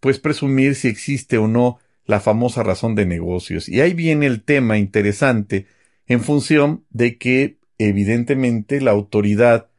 pues 0.00 0.18
presumir 0.18 0.74
si 0.74 0.88
existe 0.88 1.38
o 1.38 1.48
no 1.48 1.78
la 2.04 2.20
famosa 2.20 2.62
razón 2.62 2.94
de 2.94 3.06
negocios. 3.06 3.70
Y 3.70 3.80
ahí 3.80 3.94
viene 3.94 4.26
el 4.26 4.42
tema 4.42 4.76
interesante 4.76 5.66
en 6.06 6.20
función 6.20 6.84
de 6.90 7.16
que, 7.16 7.56
evidentemente, 7.78 8.82
la 8.82 8.90
autoridad 8.90 9.70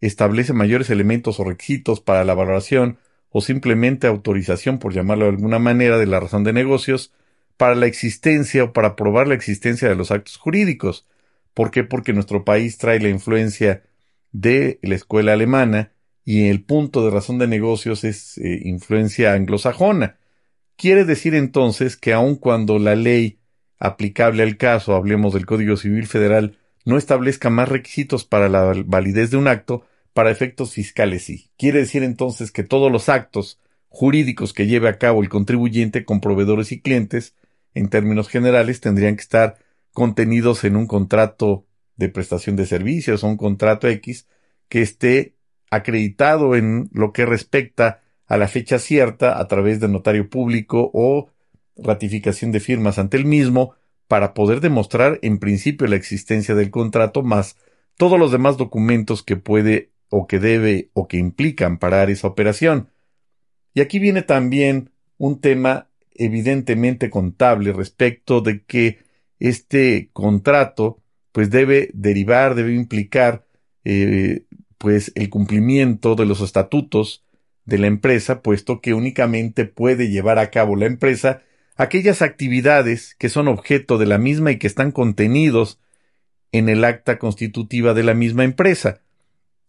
establece 0.00 0.52
mayores 0.52 0.90
elementos 0.90 1.40
o 1.40 1.44
requisitos 1.44 2.00
para 2.00 2.24
la 2.24 2.34
valoración 2.34 2.98
o 3.32 3.40
simplemente 3.40 4.06
autorización, 4.06 4.78
por 4.78 4.92
llamarlo 4.92 5.24
de 5.24 5.30
alguna 5.30 5.58
manera, 5.58 5.98
de 5.98 6.06
la 6.06 6.20
razón 6.20 6.44
de 6.44 6.52
negocios 6.52 7.12
para 7.56 7.74
la 7.74 7.86
existencia 7.86 8.64
o 8.64 8.72
para 8.72 8.96
probar 8.96 9.28
la 9.28 9.34
existencia 9.34 9.88
de 9.88 9.94
los 9.94 10.10
actos 10.10 10.36
jurídicos. 10.36 11.06
¿Por 11.54 11.70
qué? 11.70 11.84
Porque 11.84 12.12
nuestro 12.12 12.44
país 12.44 12.78
trae 12.78 13.00
la 13.00 13.08
influencia 13.08 13.82
de 14.32 14.78
la 14.82 14.94
escuela 14.94 15.32
alemana 15.32 15.92
y 16.24 16.48
el 16.48 16.62
punto 16.62 17.04
de 17.04 17.10
razón 17.10 17.38
de 17.38 17.46
negocios 17.46 18.04
es 18.04 18.38
eh, 18.38 18.60
influencia 18.64 19.32
anglosajona. 19.32 20.18
Quiere 20.76 21.04
decir 21.04 21.34
entonces 21.34 21.96
que 21.96 22.12
aun 22.12 22.36
cuando 22.36 22.78
la 22.78 22.94
ley 22.94 23.38
aplicable 23.78 24.42
al 24.42 24.56
caso, 24.56 24.94
hablemos 24.94 25.34
del 25.34 25.46
Código 25.46 25.76
Civil 25.76 26.06
Federal, 26.06 26.56
no 26.84 26.96
establezca 26.96 27.50
más 27.50 27.68
requisitos 27.68 28.24
para 28.24 28.48
la 28.48 28.72
validez 28.86 29.30
de 29.30 29.36
un 29.36 29.48
acto, 29.48 29.84
para 30.12 30.30
efectos 30.30 30.72
fiscales 30.72 31.24
sí. 31.24 31.50
Quiere 31.56 31.80
decir 31.80 32.02
entonces 32.02 32.50
que 32.52 32.62
todos 32.62 32.90
los 32.90 33.08
actos 33.08 33.60
jurídicos 33.88 34.52
que 34.52 34.66
lleve 34.66 34.88
a 34.88 34.98
cabo 34.98 35.22
el 35.22 35.28
contribuyente 35.28 36.04
con 36.04 36.20
proveedores 36.20 36.72
y 36.72 36.80
clientes, 36.80 37.34
en 37.74 37.88
términos 37.88 38.28
generales, 38.28 38.80
tendrían 38.80 39.16
que 39.16 39.22
estar 39.22 39.56
contenidos 39.92 40.64
en 40.64 40.76
un 40.76 40.86
contrato 40.86 41.66
de 41.96 42.08
prestación 42.08 42.56
de 42.56 42.66
servicios 42.66 43.22
o 43.22 43.28
un 43.28 43.36
contrato 43.36 43.88
X 43.88 44.26
que 44.68 44.82
esté 44.82 45.36
acreditado 45.70 46.56
en 46.56 46.90
lo 46.92 47.12
que 47.12 47.26
respecta 47.26 48.02
a 48.26 48.36
la 48.36 48.48
fecha 48.48 48.78
cierta 48.78 49.38
a 49.38 49.46
través 49.48 49.80
de 49.80 49.88
notario 49.88 50.28
público 50.28 50.90
o 50.94 51.30
ratificación 51.76 52.52
de 52.52 52.60
firmas 52.60 52.98
ante 52.98 53.16
el 53.16 53.24
mismo 53.24 53.74
para 54.08 54.34
poder 54.34 54.60
demostrar 54.60 55.18
en 55.22 55.38
principio 55.38 55.86
la 55.86 55.96
existencia 55.96 56.54
del 56.54 56.70
contrato 56.70 57.22
más 57.22 57.56
todos 57.96 58.18
los 58.18 58.32
demás 58.32 58.56
documentos 58.56 59.22
que 59.22 59.36
puede 59.36 59.91
o 60.14 60.26
que 60.26 60.38
debe 60.38 60.90
o 60.92 61.08
que 61.08 61.16
implican 61.16 61.78
parar 61.78 62.10
esa 62.10 62.28
operación. 62.28 62.90
Y 63.72 63.80
aquí 63.80 63.98
viene 63.98 64.20
también 64.20 64.90
un 65.16 65.40
tema 65.40 65.88
evidentemente 66.14 67.08
contable 67.08 67.72
respecto 67.72 68.42
de 68.42 68.62
que 68.62 68.98
este 69.38 70.10
contrato 70.12 71.00
pues 71.32 71.48
debe 71.48 71.88
derivar, 71.94 72.54
debe 72.54 72.74
implicar 72.74 73.46
eh, 73.84 74.44
pues 74.76 75.12
el 75.14 75.30
cumplimiento 75.30 76.14
de 76.14 76.26
los 76.26 76.42
estatutos 76.42 77.24
de 77.64 77.78
la 77.78 77.86
empresa, 77.86 78.42
puesto 78.42 78.82
que 78.82 78.92
únicamente 78.92 79.64
puede 79.64 80.10
llevar 80.10 80.38
a 80.38 80.50
cabo 80.50 80.76
la 80.76 80.84
empresa 80.84 81.40
aquellas 81.76 82.20
actividades 82.20 83.14
que 83.14 83.30
son 83.30 83.48
objeto 83.48 83.96
de 83.96 84.04
la 84.04 84.18
misma 84.18 84.52
y 84.52 84.58
que 84.58 84.66
están 84.66 84.92
contenidos 84.92 85.80
en 86.52 86.68
el 86.68 86.84
acta 86.84 87.18
constitutiva 87.18 87.94
de 87.94 88.02
la 88.02 88.12
misma 88.12 88.44
empresa. 88.44 89.00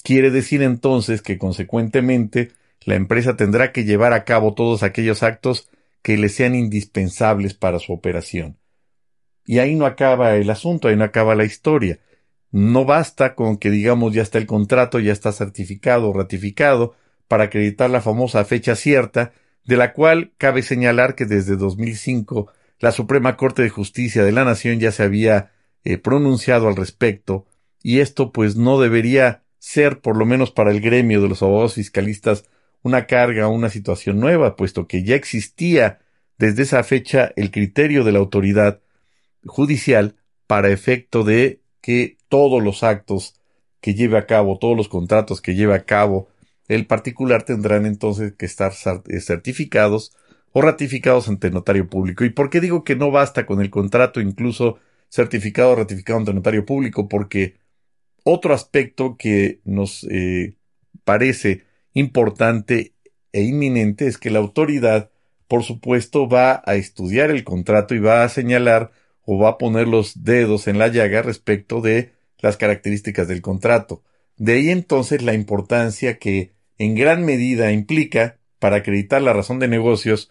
Quiere 0.03 0.31
decir 0.31 0.62
entonces 0.62 1.22
que 1.22 1.38
consecuentemente 1.38 2.51
la 2.81 2.95
empresa 2.95 3.38
tendrá 3.38 3.72
que 3.72 3.86
llevar 3.86 4.13
a 4.13 4.25
cabo 4.25 4.53
todos 4.53 4.83
aquellos 4.83 5.24
actos 5.24 5.69
que 6.01 6.17
le 6.17 6.29
sean 6.29 6.55
indispensables 6.55 7.53
para 7.53 7.79
su 7.79 7.93
operación. 7.93 8.57
Y 9.45 9.60
ahí 9.60 9.75
no 9.75 9.86
acaba 9.86 10.36
el 10.36 10.50
asunto, 10.50 10.88
ahí 10.88 10.95
no 10.98 11.05
acaba 11.05 11.36
la 11.36 11.45
historia. 11.45 12.00
No 12.51 12.86
basta 12.86 13.36
con 13.36 13.57
que 13.57 13.72
digamos 13.72 14.13
ya 14.13 14.22
está 14.22 14.38
el 14.38 14.45
contrato, 14.45 15.00
ya 15.00 15.13
está 15.13 15.31
certificado 15.31 16.10
o 16.10 16.13
ratificado 16.13 16.95
para 17.27 17.45
acreditar 17.45 17.89
la 17.89 18.01
famosa 18.01 18.43
fecha 18.45 18.75
cierta, 18.75 19.33
de 19.65 19.77
la 19.77 19.93
cual 19.93 20.33
cabe 20.38 20.62
señalar 20.62 21.15
que 21.15 21.25
desde 21.25 21.55
2005 21.55 22.51
la 22.79 22.91
Suprema 22.91 23.38
Corte 23.38 23.62
de 23.62 23.69
Justicia 23.69 24.24
de 24.24 24.33
la 24.33 24.43
Nación 24.43 24.79
ya 24.79 24.91
se 24.91 25.03
había 25.03 25.51
eh, 25.86 25.98
pronunciado 25.98 26.67
al 26.67 26.75
respecto, 26.75 27.45
y 27.81 28.00
esto 28.00 28.31
pues 28.31 28.55
no 28.57 28.79
debería 28.79 29.43
ser, 29.63 30.01
por 30.01 30.17
lo 30.17 30.25
menos 30.25 30.51
para 30.51 30.72
el 30.72 30.82
gremio 30.82 31.22
de 31.22 31.29
los 31.29 31.41
abogados 31.41 31.75
fiscalistas, 31.75 32.43
una 32.82 33.08
carga 33.08 33.48
una 33.48 33.70
situación 33.70 34.20
nueva, 34.20 34.58
puesto 34.58 34.88
que 34.88 35.05
ya 35.05 35.15
existía 35.15 36.01
desde 36.38 36.63
esa 36.63 36.84
fecha 36.84 37.32
el 37.38 37.50
criterio 37.50 38.03
de 38.03 38.12
la 38.12 38.20
autoridad 38.20 38.82
judicial 39.46 40.17
para 40.48 40.70
efecto 40.70 41.24
de 41.24 41.62
que 41.79 42.17
todos 42.27 42.62
los 42.62 42.84
actos 42.84 43.36
que 43.79 43.93
lleve 43.93 44.17
a 44.17 44.25
cabo, 44.25 44.60
todos 44.60 44.75
los 44.75 44.89
contratos 44.89 45.41
que 45.41 45.55
lleve 45.55 45.75
a 45.75 45.86
cabo 45.86 46.27
el 46.67 46.86
particular 46.86 47.43
tendrán 47.43 47.86
entonces 47.86 48.34
que 48.34 48.46
estar 48.46 48.74
eh, 49.08 49.22
certificados 49.22 50.13
o 50.51 50.62
ratificados 50.62 51.29
ante 51.29 51.51
notario 51.51 51.88
público. 51.89 52.25
¿Y 52.25 52.32
por 52.32 52.50
qué 52.50 52.60
digo 52.60 52.84
que 52.84 52.98
no 52.98 53.12
basta 53.12 53.46
con 53.46 53.62
el 53.62 53.70
contrato 53.70 54.20
incluso 54.20 54.77
certificado 55.08 55.72
o 55.72 55.75
ratificado 55.75 56.20
ante 56.20 56.34
notario 56.34 56.65
público? 56.65 57.08
Porque 57.08 57.62
otro 58.24 58.53
aspecto 58.53 59.18
que 59.18 59.60
nos 59.65 60.06
eh, 60.10 60.56
parece 61.03 61.64
importante 61.94 62.94
e 63.31 63.44
inminente 63.44 64.07
es 64.07 64.18
que 64.18 64.29
la 64.29 64.40
autoridad, 64.40 65.12
por 65.48 65.64
supuesto, 65.64 66.27
va 66.27 66.62
a 66.66 66.75
estudiar 66.75 67.31
el 67.31 67.44
contrato 67.44 67.96
y 67.96 68.00
va 68.00 68.24
a 68.24 68.29
señalar 68.29 68.92
o 69.25 69.38
va 69.38 69.50
a 69.50 69.57
poner 69.57 69.88
los 69.88 70.24
dedos 70.24 70.68
en 70.68 70.79
la 70.79 70.88
llaga 70.88 71.22
respecto 71.22 71.81
de 71.81 72.14
las 72.40 72.57
características 72.57 73.27
del 73.27 73.42
contrato. 73.42 74.03
De 74.38 74.53
ahí 74.53 74.70
entonces 74.70 75.22
la 75.22 75.33
importancia 75.33 76.18
que 76.18 76.53
en 76.77 76.96
gran 76.96 77.24
medida 77.25 77.72
implica, 77.72 78.38
para 78.59 78.77
acreditar 78.77 79.22
la 79.22 79.33
razón 79.33 79.59
de 79.59 79.68
negocios, 79.68 80.29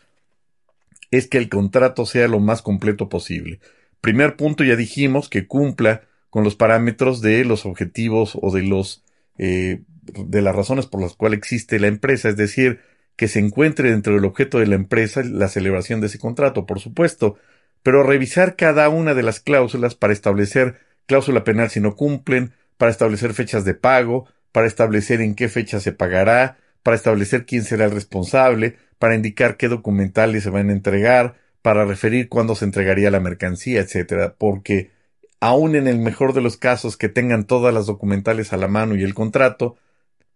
es 1.10 1.28
que 1.28 1.38
el 1.38 1.48
contrato 1.48 2.06
sea 2.06 2.28
lo 2.28 2.40
más 2.40 2.62
completo 2.62 3.08
posible. 3.08 3.60
Primer 4.00 4.36
punto, 4.36 4.64
ya 4.64 4.76
dijimos 4.76 5.28
que 5.28 5.46
cumpla 5.46 6.02
con 6.32 6.44
los 6.44 6.56
parámetros 6.56 7.20
de 7.20 7.44
los 7.44 7.66
objetivos 7.66 8.38
o 8.40 8.50
de 8.50 8.62
los 8.62 9.04
eh, 9.36 9.82
de 10.00 10.40
las 10.40 10.56
razones 10.56 10.86
por 10.86 11.02
las 11.02 11.12
cuales 11.12 11.36
existe 11.36 11.78
la 11.78 11.88
empresa, 11.88 12.30
es 12.30 12.38
decir, 12.38 12.80
que 13.16 13.28
se 13.28 13.38
encuentre 13.38 13.90
dentro 13.90 14.14
del 14.14 14.24
objeto 14.24 14.58
de 14.58 14.66
la 14.66 14.76
empresa 14.76 15.22
la 15.22 15.48
celebración 15.48 16.00
de 16.00 16.06
ese 16.06 16.18
contrato, 16.18 16.64
por 16.64 16.80
supuesto, 16.80 17.36
pero 17.82 18.02
revisar 18.02 18.56
cada 18.56 18.88
una 18.88 19.12
de 19.12 19.22
las 19.22 19.40
cláusulas 19.40 19.94
para 19.94 20.14
establecer 20.14 20.78
cláusula 21.04 21.44
penal 21.44 21.68
si 21.68 21.80
no 21.80 21.96
cumplen, 21.96 22.54
para 22.78 22.90
establecer 22.90 23.34
fechas 23.34 23.66
de 23.66 23.74
pago, 23.74 24.26
para 24.52 24.66
establecer 24.66 25.20
en 25.20 25.34
qué 25.34 25.50
fecha 25.50 25.80
se 25.80 25.92
pagará, 25.92 26.56
para 26.82 26.96
establecer 26.96 27.44
quién 27.44 27.62
será 27.62 27.84
el 27.84 27.90
responsable, 27.90 28.78
para 28.98 29.16
indicar 29.16 29.58
qué 29.58 29.68
documentales 29.68 30.44
se 30.44 30.50
van 30.50 30.70
a 30.70 30.72
entregar, 30.72 31.34
para 31.60 31.84
referir 31.84 32.30
cuándo 32.30 32.54
se 32.54 32.64
entregaría 32.64 33.10
la 33.10 33.20
mercancía, 33.20 33.82
etcétera, 33.82 34.34
porque 34.38 35.01
aun 35.42 35.74
en 35.74 35.88
el 35.88 35.98
mejor 35.98 36.34
de 36.34 36.40
los 36.40 36.56
casos 36.56 36.96
que 36.96 37.08
tengan 37.08 37.48
todas 37.48 37.74
las 37.74 37.86
documentales 37.86 38.52
a 38.52 38.56
la 38.56 38.68
mano 38.68 38.94
y 38.94 39.02
el 39.02 39.12
contrato, 39.12 39.76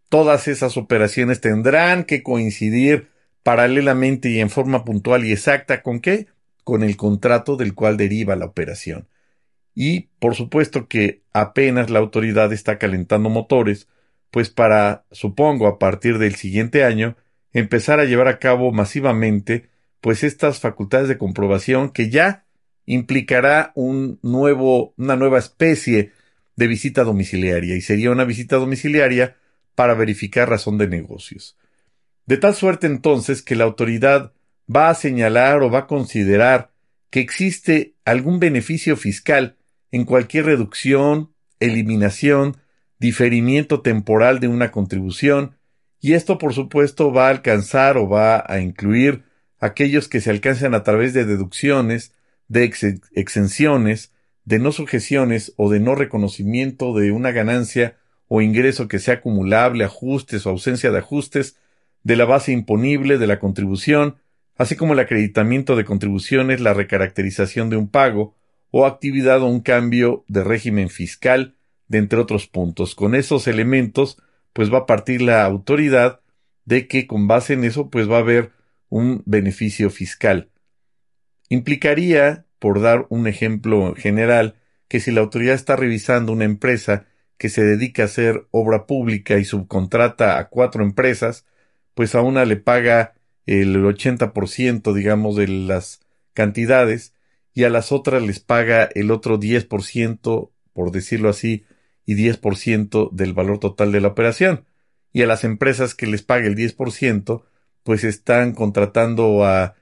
todas 0.09 0.49
esas 0.49 0.77
operaciones 0.77 1.41
tendrán 1.41 2.03
que 2.03 2.25
coincidir 2.25 3.09
paralelamente 3.45 4.31
y 4.31 4.41
en 4.41 4.51
forma 4.51 4.85
puntual 4.85 5.25
y 5.25 5.31
exacta 5.31 5.83
con 5.83 6.01
qué? 6.01 6.27
Con 6.65 6.83
el 6.83 6.97
contrato 6.97 7.57
del 7.57 7.73
cual 7.73 7.97
deriva 7.97 8.35
la 8.35 8.47
operación. 8.47 9.07
Y 9.77 10.09
por 10.19 10.35
supuesto 10.35 10.89
que 10.89 11.23
apenas 11.33 11.89
la 11.89 12.01
autoridad 12.01 12.53
está 12.53 12.77
calentando 12.79 13.29
motores, 13.29 13.87
pues 14.33 14.51
para, 14.51 15.05
supongo, 15.13 15.69
a 15.69 15.79
partir 15.79 16.19
del 16.19 16.35
siguiente 16.35 16.83
año, 16.83 17.17
empezar 17.53 18.01
a 18.01 18.07
llevar 18.07 18.27
a 18.27 18.41
cabo 18.41 18.73
masivamente, 18.73 19.69
pues 20.01 20.25
estas 20.25 20.59
facultades 20.59 21.07
de 21.07 21.17
comprobación 21.17 21.91
que 21.91 22.11
ya 22.11 22.46
implicará 22.87 23.73
un 23.75 24.19
nuevo, 24.23 24.95
una 24.97 25.17
nueva 25.17 25.39
especie 25.39 26.13
de 26.57 26.67
visita 26.67 27.05
domiciliaria, 27.05 27.77
y 27.77 27.83
sería 27.83 28.11
una 28.11 28.25
visita 28.25 28.57
domiciliaria 28.57 29.37
para 29.75 29.95
verificar 29.95 30.49
razón 30.49 30.79
de 30.79 30.89
negocios. 30.89 31.57
De 32.25 32.39
tal 32.39 32.55
suerte 32.55 32.87
entonces 32.87 33.43
que 33.43 33.57
la 33.57 33.65
autoridad 33.65 34.33
va 34.75 34.89
a 34.89 34.95
señalar 34.95 35.63
o 35.63 35.71
va 35.71 35.81
a 35.81 35.87
considerar 35.87 36.71
que 37.11 37.21
existe 37.21 37.95
algún 38.05 38.41
beneficio 38.41 38.97
fiscal 38.97 39.57
en 39.93 40.05
cualquier 40.05 40.47
reducción, 40.47 41.33
eliminación, 41.61 42.57
diferimiento 42.99 43.83
temporal 43.83 44.41
de 44.41 44.49
una 44.49 44.71
contribución, 44.71 45.57
y 46.01 46.15
esto 46.15 46.39
por 46.39 46.55
supuesto 46.55 47.13
va 47.13 47.27
a 47.27 47.31
alcanzar 47.31 47.97
o 47.97 48.09
va 48.09 48.45
a 48.47 48.61
incluir 48.61 49.25
aquellos 49.59 50.09
que 50.09 50.21
se 50.21 50.31
alcanzan 50.31 50.75
a 50.75 50.83
través 50.83 51.15
de 51.15 51.25
deducciones, 51.25 52.13
de 52.49 52.65
exenciones, 53.13 54.13
de 54.45 54.59
no 54.59 54.73
sujeciones 54.73 55.53
o 55.57 55.71
de 55.71 55.81
no 55.81 55.95
reconocimiento 55.95 56.95
de 56.95 57.11
una 57.11 57.33
ganancia 57.33 57.97
o 58.29 58.41
ingreso 58.41 58.89
que 58.89 58.99
sea 58.99 59.15
acumulable, 59.15 59.85
ajustes 59.85 60.47
o 60.47 60.51
ausencia 60.51 60.91
de 60.91 60.99
ajustes, 60.99 61.57
de 62.03 62.17
la 62.17 62.25
base 62.25 62.53
imponible 62.53 63.19
de 63.19 63.27
la 63.27 63.39
contribución, 63.39 64.17
así 64.57 64.77
como 64.77 64.93
el 64.93 65.01
acreditamiento 65.01 65.77
de 65.77 65.85
contribuciones, 65.85 66.61
la 66.61 66.75
recaracterización 66.75 67.71
de 67.71 67.77
un 67.77 67.89
pago 67.89 68.35
o 68.71 68.87
actividad 68.87 69.43
o 69.43 69.47
un 69.47 69.61
cambio 69.61 70.25
de 70.29 70.45
régimen 70.45 70.89
fiscal, 70.89 71.57
de 71.89 71.99
entre 71.99 72.19
otros 72.19 72.47
puntos. 72.47 72.95
Con 72.95 73.15
esos 73.15 73.47
elementos, 73.49 74.19
pues 74.53 74.73
va 74.73 74.79
a 74.79 74.87
partir 74.87 75.23
la 75.23 75.45
autoridad 75.45 76.21
de 76.65 76.89
que 76.89 77.07
con 77.07 77.29
base 77.29 77.55
en 77.55 77.65
eso, 77.65 77.91
pues 77.91 78.11
va 78.11 78.17
a 78.17 78.21
haber 78.21 78.53
un 78.89 79.23
beneficio 79.27 79.91
fiscal. 79.91 80.49
Implicaría, 81.49 82.47
por 82.59 82.81
dar 82.81 83.07
un 83.09 83.27
ejemplo 83.27 83.95
general, 83.95 84.57
que 84.89 85.01
si 85.01 85.11
la 85.11 85.21
autoridad 85.21 85.55
está 85.55 85.77
revisando 85.77 86.33
una 86.33 86.45
empresa 86.45 87.07
que 87.39 87.49
se 87.49 87.63
dedica 87.63 88.03
a 88.03 88.07
hacer 88.07 88.47
obra 88.51 88.87
pública 88.87 89.39
y 89.39 89.45
subcontrata 89.45 90.39
a 90.39 90.49
cuatro 90.49 90.83
empresas, 90.83 91.45
pues 91.95 92.15
a 92.15 92.23
una 92.23 92.45
le 92.45 92.57
paga 92.57 93.15
el 93.47 93.77
80% 93.77 94.93
digamos 94.93 95.37
de 95.37 95.49
las 95.49 96.01
cantidades 96.35 97.15
y 97.55 97.65
a 97.65 97.71
las 97.71 97.93
otras 97.93 98.23
les 98.23 98.41
paga 98.41 98.89
el 98.95 99.11
otro 99.11 99.41
10%, 99.41 100.51
por 100.75 100.91
decirlo 100.91 101.31
así, 101.31 101.65
y 102.05 102.15
10% 102.15 103.11
del 103.13 103.33
valor 103.33 103.59
total 103.59 103.93
de 103.93 104.01
la 104.03 104.09
operación. 104.09 104.67
Y 105.13 105.23
a 105.23 105.27
las 105.27 105.43
empresas 105.43 105.95
que 105.95 106.07
les 106.07 106.23
pague 106.23 106.49
el 106.49 106.55
10%, 106.55 107.45
pues 107.83 108.05
están 108.05 108.53
contratando 108.53 109.47
a 109.47 109.75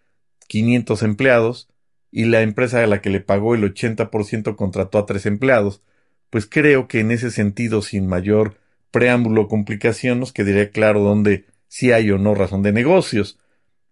500 0.47 1.03
empleados 1.03 1.69
y 2.11 2.27
la 2.27 2.43
empresa 2.43 2.83
a 2.83 2.87
la 2.87 3.01
que 3.01 3.11
le 3.11 3.21
pagó 3.21 3.55
el 3.55 3.63
80% 3.65 4.57
contrató 4.57 4.99
a 4.99 5.07
tres 5.07 5.27
empleados. 5.27 5.83
pues 6.31 6.47
creo 6.47 6.89
que 6.89 6.99
en 7.01 7.13
ese 7.13 7.31
sentido, 7.31 7.81
sin 7.81 8.09
mayor 8.09 8.59
preámbulo 8.91 9.43
o 9.43 9.49
complicación, 9.49 10.19
nos 10.21 10.33
quedaría 10.33 10.71
claro 10.71 11.01
dónde 11.01 11.47
sí 11.69 11.93
hay 11.93 12.11
o 12.11 12.19
no 12.19 12.35
razón 12.35 12.63
de 12.63 12.73
negocios. 12.73 13.39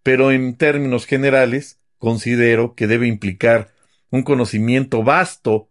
Pero 0.03 0.33
en 0.33 0.57
términos 0.57 1.07
generales, 1.07 1.81
considero 1.99 2.75
que 2.75 2.89
debe 2.89 3.07
implicar 3.07 3.71
un 4.11 4.23
conocimiento 4.23 5.05
vasto 5.05 5.71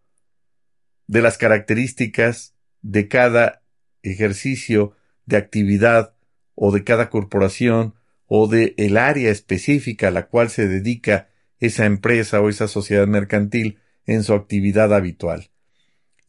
de 1.07 1.21
las 1.21 1.37
características 1.37 2.55
de 2.81 3.07
cada 3.09 3.63
ejercicio 4.01 4.95
de 5.25 5.37
actividad 5.37 6.15
o 6.55 6.71
de 6.71 6.83
cada 6.83 7.09
corporación 7.09 7.95
o 8.33 8.47
de 8.47 8.75
el 8.77 8.95
área 8.95 9.29
específica 9.29 10.07
a 10.07 10.11
la 10.11 10.27
cual 10.27 10.49
se 10.49 10.65
dedica 10.65 11.27
esa 11.59 11.85
empresa 11.85 12.39
o 12.39 12.47
esa 12.47 12.69
sociedad 12.69 13.05
mercantil 13.05 13.79
en 14.05 14.23
su 14.23 14.33
actividad 14.33 14.93
habitual. 14.93 15.49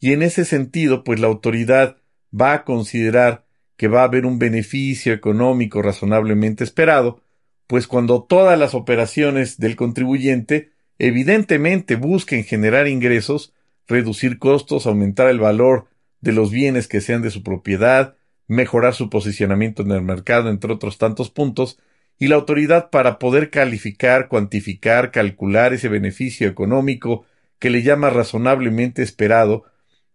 Y 0.01 0.11
en 0.11 0.21
ese 0.21 0.43
sentido, 0.43 1.05
pues 1.05 1.21
la 1.21 1.27
autoridad 1.27 1.95
va 2.37 2.51
a 2.51 2.63
considerar 2.65 3.45
que 3.77 3.87
va 3.87 4.01
a 4.01 4.03
haber 4.03 4.25
un 4.25 4.37
beneficio 4.37 5.13
económico 5.13 5.81
razonablemente 5.81 6.65
esperado, 6.65 7.23
pues 7.67 7.87
cuando 7.87 8.23
todas 8.23 8.59
las 8.59 8.73
operaciones 8.75 9.57
del 9.57 9.77
contribuyente 9.77 10.71
evidentemente 10.99 11.95
busquen 11.95 12.43
generar 12.43 12.89
ingresos, 12.89 13.53
reducir 13.87 14.39
costos, 14.39 14.87
aumentar 14.87 15.29
el 15.29 15.39
valor 15.39 15.87
de 16.19 16.33
los 16.33 16.51
bienes 16.51 16.89
que 16.89 16.99
sean 16.99 17.21
de 17.21 17.31
su 17.31 17.43
propiedad, 17.43 18.17
mejorar 18.49 18.93
su 18.93 19.09
posicionamiento 19.09 19.83
en 19.83 19.91
el 19.91 20.01
mercado, 20.01 20.49
entre 20.49 20.73
otros 20.73 20.97
tantos 20.97 21.29
puntos, 21.29 21.79
y 22.19 22.27
la 22.27 22.35
autoridad 22.35 22.89
para 22.89 23.19
poder 23.19 23.49
calificar, 23.49 24.27
cuantificar, 24.27 25.11
calcular 25.11 25.73
ese 25.73 25.89
beneficio 25.89 26.47
económico 26.47 27.25
que 27.59 27.69
le 27.69 27.83
llama 27.83 28.09
razonablemente 28.09 29.01
esperado, 29.01 29.65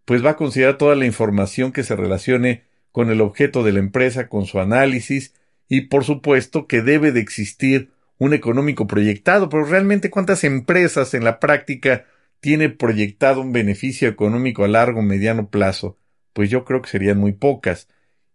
pues 0.05 0.25
va 0.25 0.31
a 0.31 0.37
considerar 0.37 0.79
toda 0.79 0.95
la 0.95 1.07
información 1.07 1.73
que 1.73 1.83
se 1.83 1.97
relacione 1.97 2.65
con 2.93 3.11
el 3.11 3.21
objeto 3.21 3.63
de 3.63 3.73
la 3.73 3.79
empresa, 3.81 4.29
con 4.29 4.47
su 4.47 4.59
análisis, 4.59 5.35
y 5.69 5.83
por 5.83 6.05
supuesto 6.05 6.67
que 6.67 6.83
debe 6.83 7.13
de 7.13 7.21
existir 7.21 7.93
un 8.19 8.35
económico 8.35 8.87
proyectado, 8.87 9.49
pero 9.49 9.65
realmente 9.65 10.11
cuántas 10.11 10.45
empresas 10.45 11.15
en 11.15 11.25
la 11.25 11.39
práctica 11.39 12.07
tiene 12.41 12.69
proyectado 12.69 13.41
un 13.41 13.53
beneficio 13.53 14.09
económico 14.09 14.65
a 14.65 14.69
largo 14.69 15.01
o 15.01 15.03
mediano 15.03 15.51
plazo, 15.51 15.99
pues 16.33 16.51
yo 16.51 16.65
creo 16.65 16.83
que 16.83 16.91
serían 16.91 17.19
muy 17.19 17.33
pocas. 17.33 17.89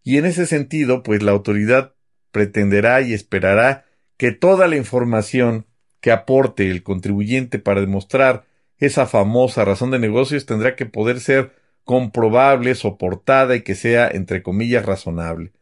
Y 0.04 0.18
en 0.18 0.26
ese 0.26 0.46
sentido, 0.46 1.04
pues 1.04 1.24
la 1.24 1.32
autoridad 1.32 1.94
pretenderá 2.34 3.00
y 3.02 3.14
esperará 3.14 3.86
que 4.18 4.34
toda 4.34 4.68
la 4.68 4.76
información 4.76 5.66
que 6.02 6.12
aporte 6.12 6.70
el 6.70 6.84
contribuyente 6.84 7.60
para 7.60 7.80
demostrar 7.80 8.46
esa 8.78 9.06
famosa 9.06 9.64
razón 9.64 9.92
de 9.92 10.00
negocios 10.00 10.46
tendrá 10.46 10.76
que 10.76 10.86
poder 10.86 11.22
ser 11.22 11.54
comprobable, 11.86 12.76
soportada 12.76 13.56
y 13.56 13.62
que 13.62 13.76
sea, 13.76 14.10
entre 14.10 14.44
comillas, 14.44 14.86
razonable. 14.86 15.54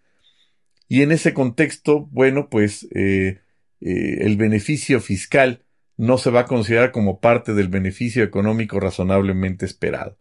Y 0.87 1.03
en 1.03 1.11
ese 1.11 1.33
contexto, 1.33 2.07
bueno, 2.11 2.49
pues 2.49 2.87
eh, 2.95 3.41
eh, 3.81 4.17
el 4.21 4.37
beneficio 4.37 4.99
fiscal 4.99 5.63
no 5.97 6.17
se 6.17 6.31
va 6.31 6.41
a 6.41 6.45
considerar 6.47 6.91
como 6.91 7.19
parte 7.19 7.53
del 7.53 7.67
beneficio 7.67 8.23
económico 8.23 8.79
razonablemente 8.79 9.65
esperado. 9.65 10.17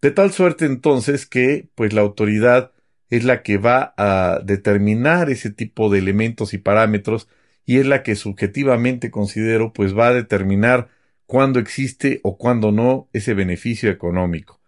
De 0.00 0.10
tal 0.10 0.32
suerte 0.32 0.64
entonces 0.64 1.26
que, 1.26 1.68
pues 1.74 1.92
la 1.92 2.00
autoridad 2.00 2.72
es 3.10 3.24
la 3.24 3.42
que 3.42 3.58
va 3.58 3.94
a 3.96 4.40
determinar 4.44 5.30
ese 5.30 5.50
tipo 5.50 5.90
de 5.90 5.98
elementos 5.98 6.54
y 6.54 6.58
parámetros 6.58 7.28
y 7.66 7.78
es 7.78 7.86
la 7.86 8.02
que 8.02 8.14
subjetivamente 8.14 9.10
considero 9.10 9.72
pues 9.72 9.96
va 9.96 10.08
a 10.08 10.14
determinar 10.14 10.88
cuándo 11.26 11.60
existe 11.60 12.20
o 12.22 12.38
cuándo 12.38 12.72
no 12.72 13.08
ese 13.12 13.34
beneficio 13.34 13.90
económico. 13.90 14.60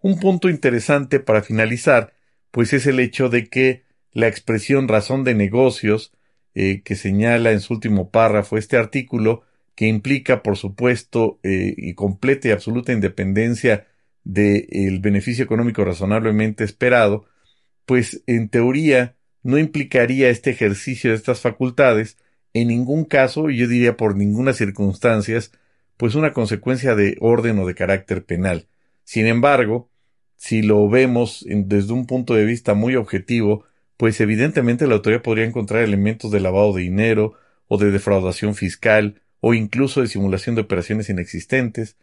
Un 0.00 0.18
punto 0.18 0.48
interesante 0.48 1.20
para 1.20 1.42
finalizar, 1.42 2.12
pues 2.50 2.72
es 2.72 2.86
el 2.86 2.98
hecho 2.98 3.28
de 3.28 3.48
que 3.48 3.84
la 4.12 4.26
expresión 4.26 4.88
razón 4.88 5.24
de 5.24 5.34
negocios 5.34 6.12
eh, 6.54 6.82
que 6.82 6.96
señala 6.96 7.52
en 7.52 7.60
su 7.60 7.72
último 7.72 8.10
párrafo 8.10 8.58
este 8.58 8.76
artículo, 8.76 9.42
que 9.74 9.86
implica, 9.86 10.42
por 10.42 10.58
supuesto, 10.58 11.38
eh, 11.42 11.72
y 11.78 11.94
completa 11.94 12.48
y 12.48 12.50
absoluta 12.50 12.92
independencia 12.92 13.86
del 14.22 15.00
beneficio 15.00 15.44
económico 15.44 15.82
razonablemente 15.82 16.62
esperado, 16.62 17.24
pues 17.84 18.22
en 18.26 18.48
teoría 18.48 19.16
no 19.42 19.58
implicaría 19.58 20.28
este 20.28 20.50
ejercicio 20.50 21.10
de 21.10 21.16
estas 21.16 21.40
facultades 21.40 22.16
en 22.54 22.68
ningún 22.68 23.04
caso, 23.04 23.50
y 23.50 23.56
yo 23.56 23.66
diría 23.66 23.96
por 23.96 24.16
ninguna 24.16 24.52
circunstancia, 24.52 25.40
pues 25.96 26.14
una 26.14 26.32
consecuencia 26.32 26.94
de 26.94 27.16
orden 27.20 27.58
o 27.58 27.66
de 27.66 27.74
carácter 27.74 28.24
penal. 28.24 28.66
Sin 29.04 29.26
embargo, 29.26 29.90
si 30.36 30.62
lo 30.62 30.88
vemos 30.88 31.44
desde 31.48 31.92
un 31.92 32.06
punto 32.06 32.34
de 32.34 32.44
vista 32.44 32.74
muy 32.74 32.96
objetivo, 32.96 33.64
pues 33.96 34.20
evidentemente 34.20 34.86
la 34.86 34.94
autoridad 34.94 35.22
podría 35.22 35.44
encontrar 35.44 35.82
elementos 35.82 36.30
de 36.30 36.40
lavado 36.40 36.72
de 36.72 36.82
dinero 36.82 37.34
o 37.68 37.78
de 37.78 37.90
defraudación 37.90 38.54
fiscal 38.54 39.22
o 39.40 39.54
incluso 39.54 40.00
de 40.00 40.08
simulación 40.08 40.54
de 40.54 40.62
operaciones 40.62 41.08
inexistentes, 41.08 41.96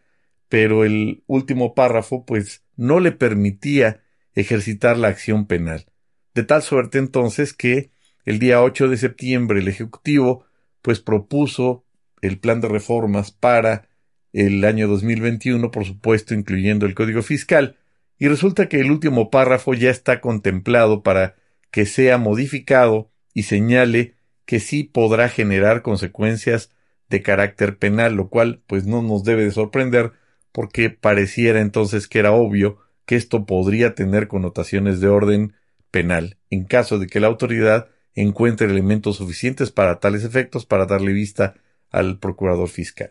pero 0.47 0.83
el 0.83 1.23
último 1.27 1.75
párrafo 1.75 2.25
pues 2.25 2.63
no 2.75 2.99
le 2.99 3.11
permitía 3.11 4.01
ejercitar 4.39 4.97
la 4.97 5.09
acción 5.09 5.45
penal. 5.45 5.85
De 6.33 6.43
tal 6.43 6.61
suerte 6.61 6.97
entonces 6.97 7.53
que 7.53 7.91
el 8.25 8.39
día 8.39 8.61
8 8.61 8.87
de 8.87 8.97
septiembre 8.97 9.59
el 9.59 9.67
Ejecutivo 9.67 10.45
pues 10.81 10.99
propuso 10.99 11.85
el 12.21 12.39
plan 12.39 12.61
de 12.61 12.67
reformas 12.67 13.31
para 13.31 13.87
el 14.33 14.63
año 14.63 14.87
2021, 14.87 15.71
por 15.71 15.85
supuesto 15.85 16.33
incluyendo 16.33 16.85
el 16.85 16.95
Código 16.95 17.21
Fiscal, 17.21 17.77
y 18.17 18.27
resulta 18.27 18.69
que 18.69 18.79
el 18.79 18.91
último 18.91 19.29
párrafo 19.29 19.73
ya 19.73 19.89
está 19.89 20.21
contemplado 20.21 21.03
para 21.03 21.35
que 21.71 21.85
sea 21.85 22.17
modificado 22.17 23.11
y 23.33 23.43
señale 23.43 24.15
que 24.45 24.59
sí 24.59 24.83
podrá 24.83 25.29
generar 25.29 25.81
consecuencias 25.81 26.71
de 27.09 27.21
carácter 27.21 27.77
penal, 27.77 28.15
lo 28.15 28.29
cual 28.29 28.61
pues 28.67 28.85
no 28.85 29.01
nos 29.01 29.23
debe 29.23 29.45
de 29.45 29.51
sorprender 29.51 30.11
porque 30.51 30.89
pareciera 30.89 31.61
entonces 31.61 32.07
que 32.07 32.19
era 32.19 32.31
obvio 32.31 32.79
que 33.09 33.15
esto 33.15 33.47
podría 33.47 33.95
tener 33.95 34.27
connotaciones 34.27 34.99
de 34.99 35.07
orden 35.07 35.55
penal 35.89 36.37
en 36.51 36.63
caso 36.63 36.99
de 36.99 37.07
que 37.07 37.19
la 37.19 37.25
autoridad 37.25 37.87
encuentre 38.13 38.67
elementos 38.67 39.15
suficientes 39.15 39.71
para 39.71 39.99
tales 39.99 40.23
efectos 40.23 40.67
para 40.67 40.85
darle 40.85 41.11
vista 41.11 41.55
al 41.89 42.19
procurador 42.19 42.69
fiscal. 42.69 43.09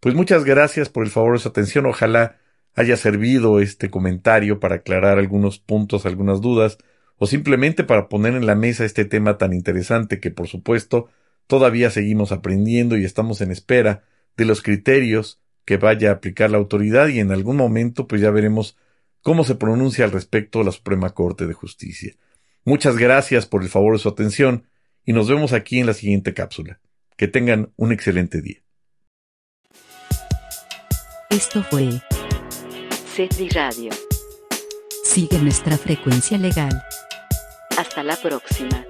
Pues 0.00 0.14
muchas 0.14 0.44
gracias 0.44 0.88
por 0.88 1.04
el 1.04 1.10
favor 1.10 1.34
de 1.34 1.40
su 1.40 1.48
atención. 1.50 1.84
Ojalá 1.84 2.38
haya 2.74 2.96
servido 2.96 3.60
este 3.60 3.90
comentario 3.90 4.60
para 4.60 4.76
aclarar 4.76 5.18
algunos 5.18 5.58
puntos, 5.58 6.06
algunas 6.06 6.40
dudas, 6.40 6.78
o 7.18 7.26
simplemente 7.26 7.84
para 7.84 8.08
poner 8.08 8.32
en 8.32 8.46
la 8.46 8.54
mesa 8.54 8.86
este 8.86 9.04
tema 9.04 9.36
tan 9.36 9.52
interesante 9.52 10.20
que, 10.20 10.30
por 10.30 10.48
supuesto, 10.48 11.10
todavía 11.46 11.90
seguimos 11.90 12.32
aprendiendo 12.32 12.96
y 12.96 13.04
estamos 13.04 13.42
en 13.42 13.50
espera 13.50 14.04
de 14.38 14.46
los 14.46 14.62
criterios 14.62 15.38
que 15.66 15.76
vaya 15.76 16.08
a 16.08 16.14
aplicar 16.14 16.50
la 16.50 16.56
autoridad 16.56 17.08
y 17.08 17.20
en 17.20 17.30
algún 17.30 17.56
momento 17.56 18.06
pues 18.06 18.22
ya 18.22 18.30
veremos 18.30 18.78
cómo 19.22 19.44
se 19.44 19.54
pronuncia 19.54 20.04
al 20.04 20.12
respecto 20.12 20.62
la 20.62 20.72
Suprema 20.72 21.10
Corte 21.10 21.46
de 21.46 21.54
Justicia. 21.54 22.14
Muchas 22.64 22.96
gracias 22.96 23.46
por 23.46 23.62
el 23.62 23.68
favor 23.68 23.94
de 23.94 23.98
su 23.98 24.08
atención 24.08 24.68
y 25.04 25.12
nos 25.12 25.28
vemos 25.28 25.52
aquí 25.52 25.78
en 25.80 25.86
la 25.86 25.94
siguiente 25.94 26.34
cápsula. 26.34 26.80
Que 27.16 27.28
tengan 27.28 27.72
un 27.76 27.92
excelente 27.92 28.40
día. 28.40 28.62
Esto 31.30 31.62
fue 31.62 31.88
CETI 33.14 33.48
Radio. 33.50 33.90
Sigue 35.04 35.38
nuestra 35.38 35.76
frecuencia 35.76 36.38
legal. 36.38 36.82
Hasta 37.76 38.02
la 38.02 38.16
próxima. 38.16 38.84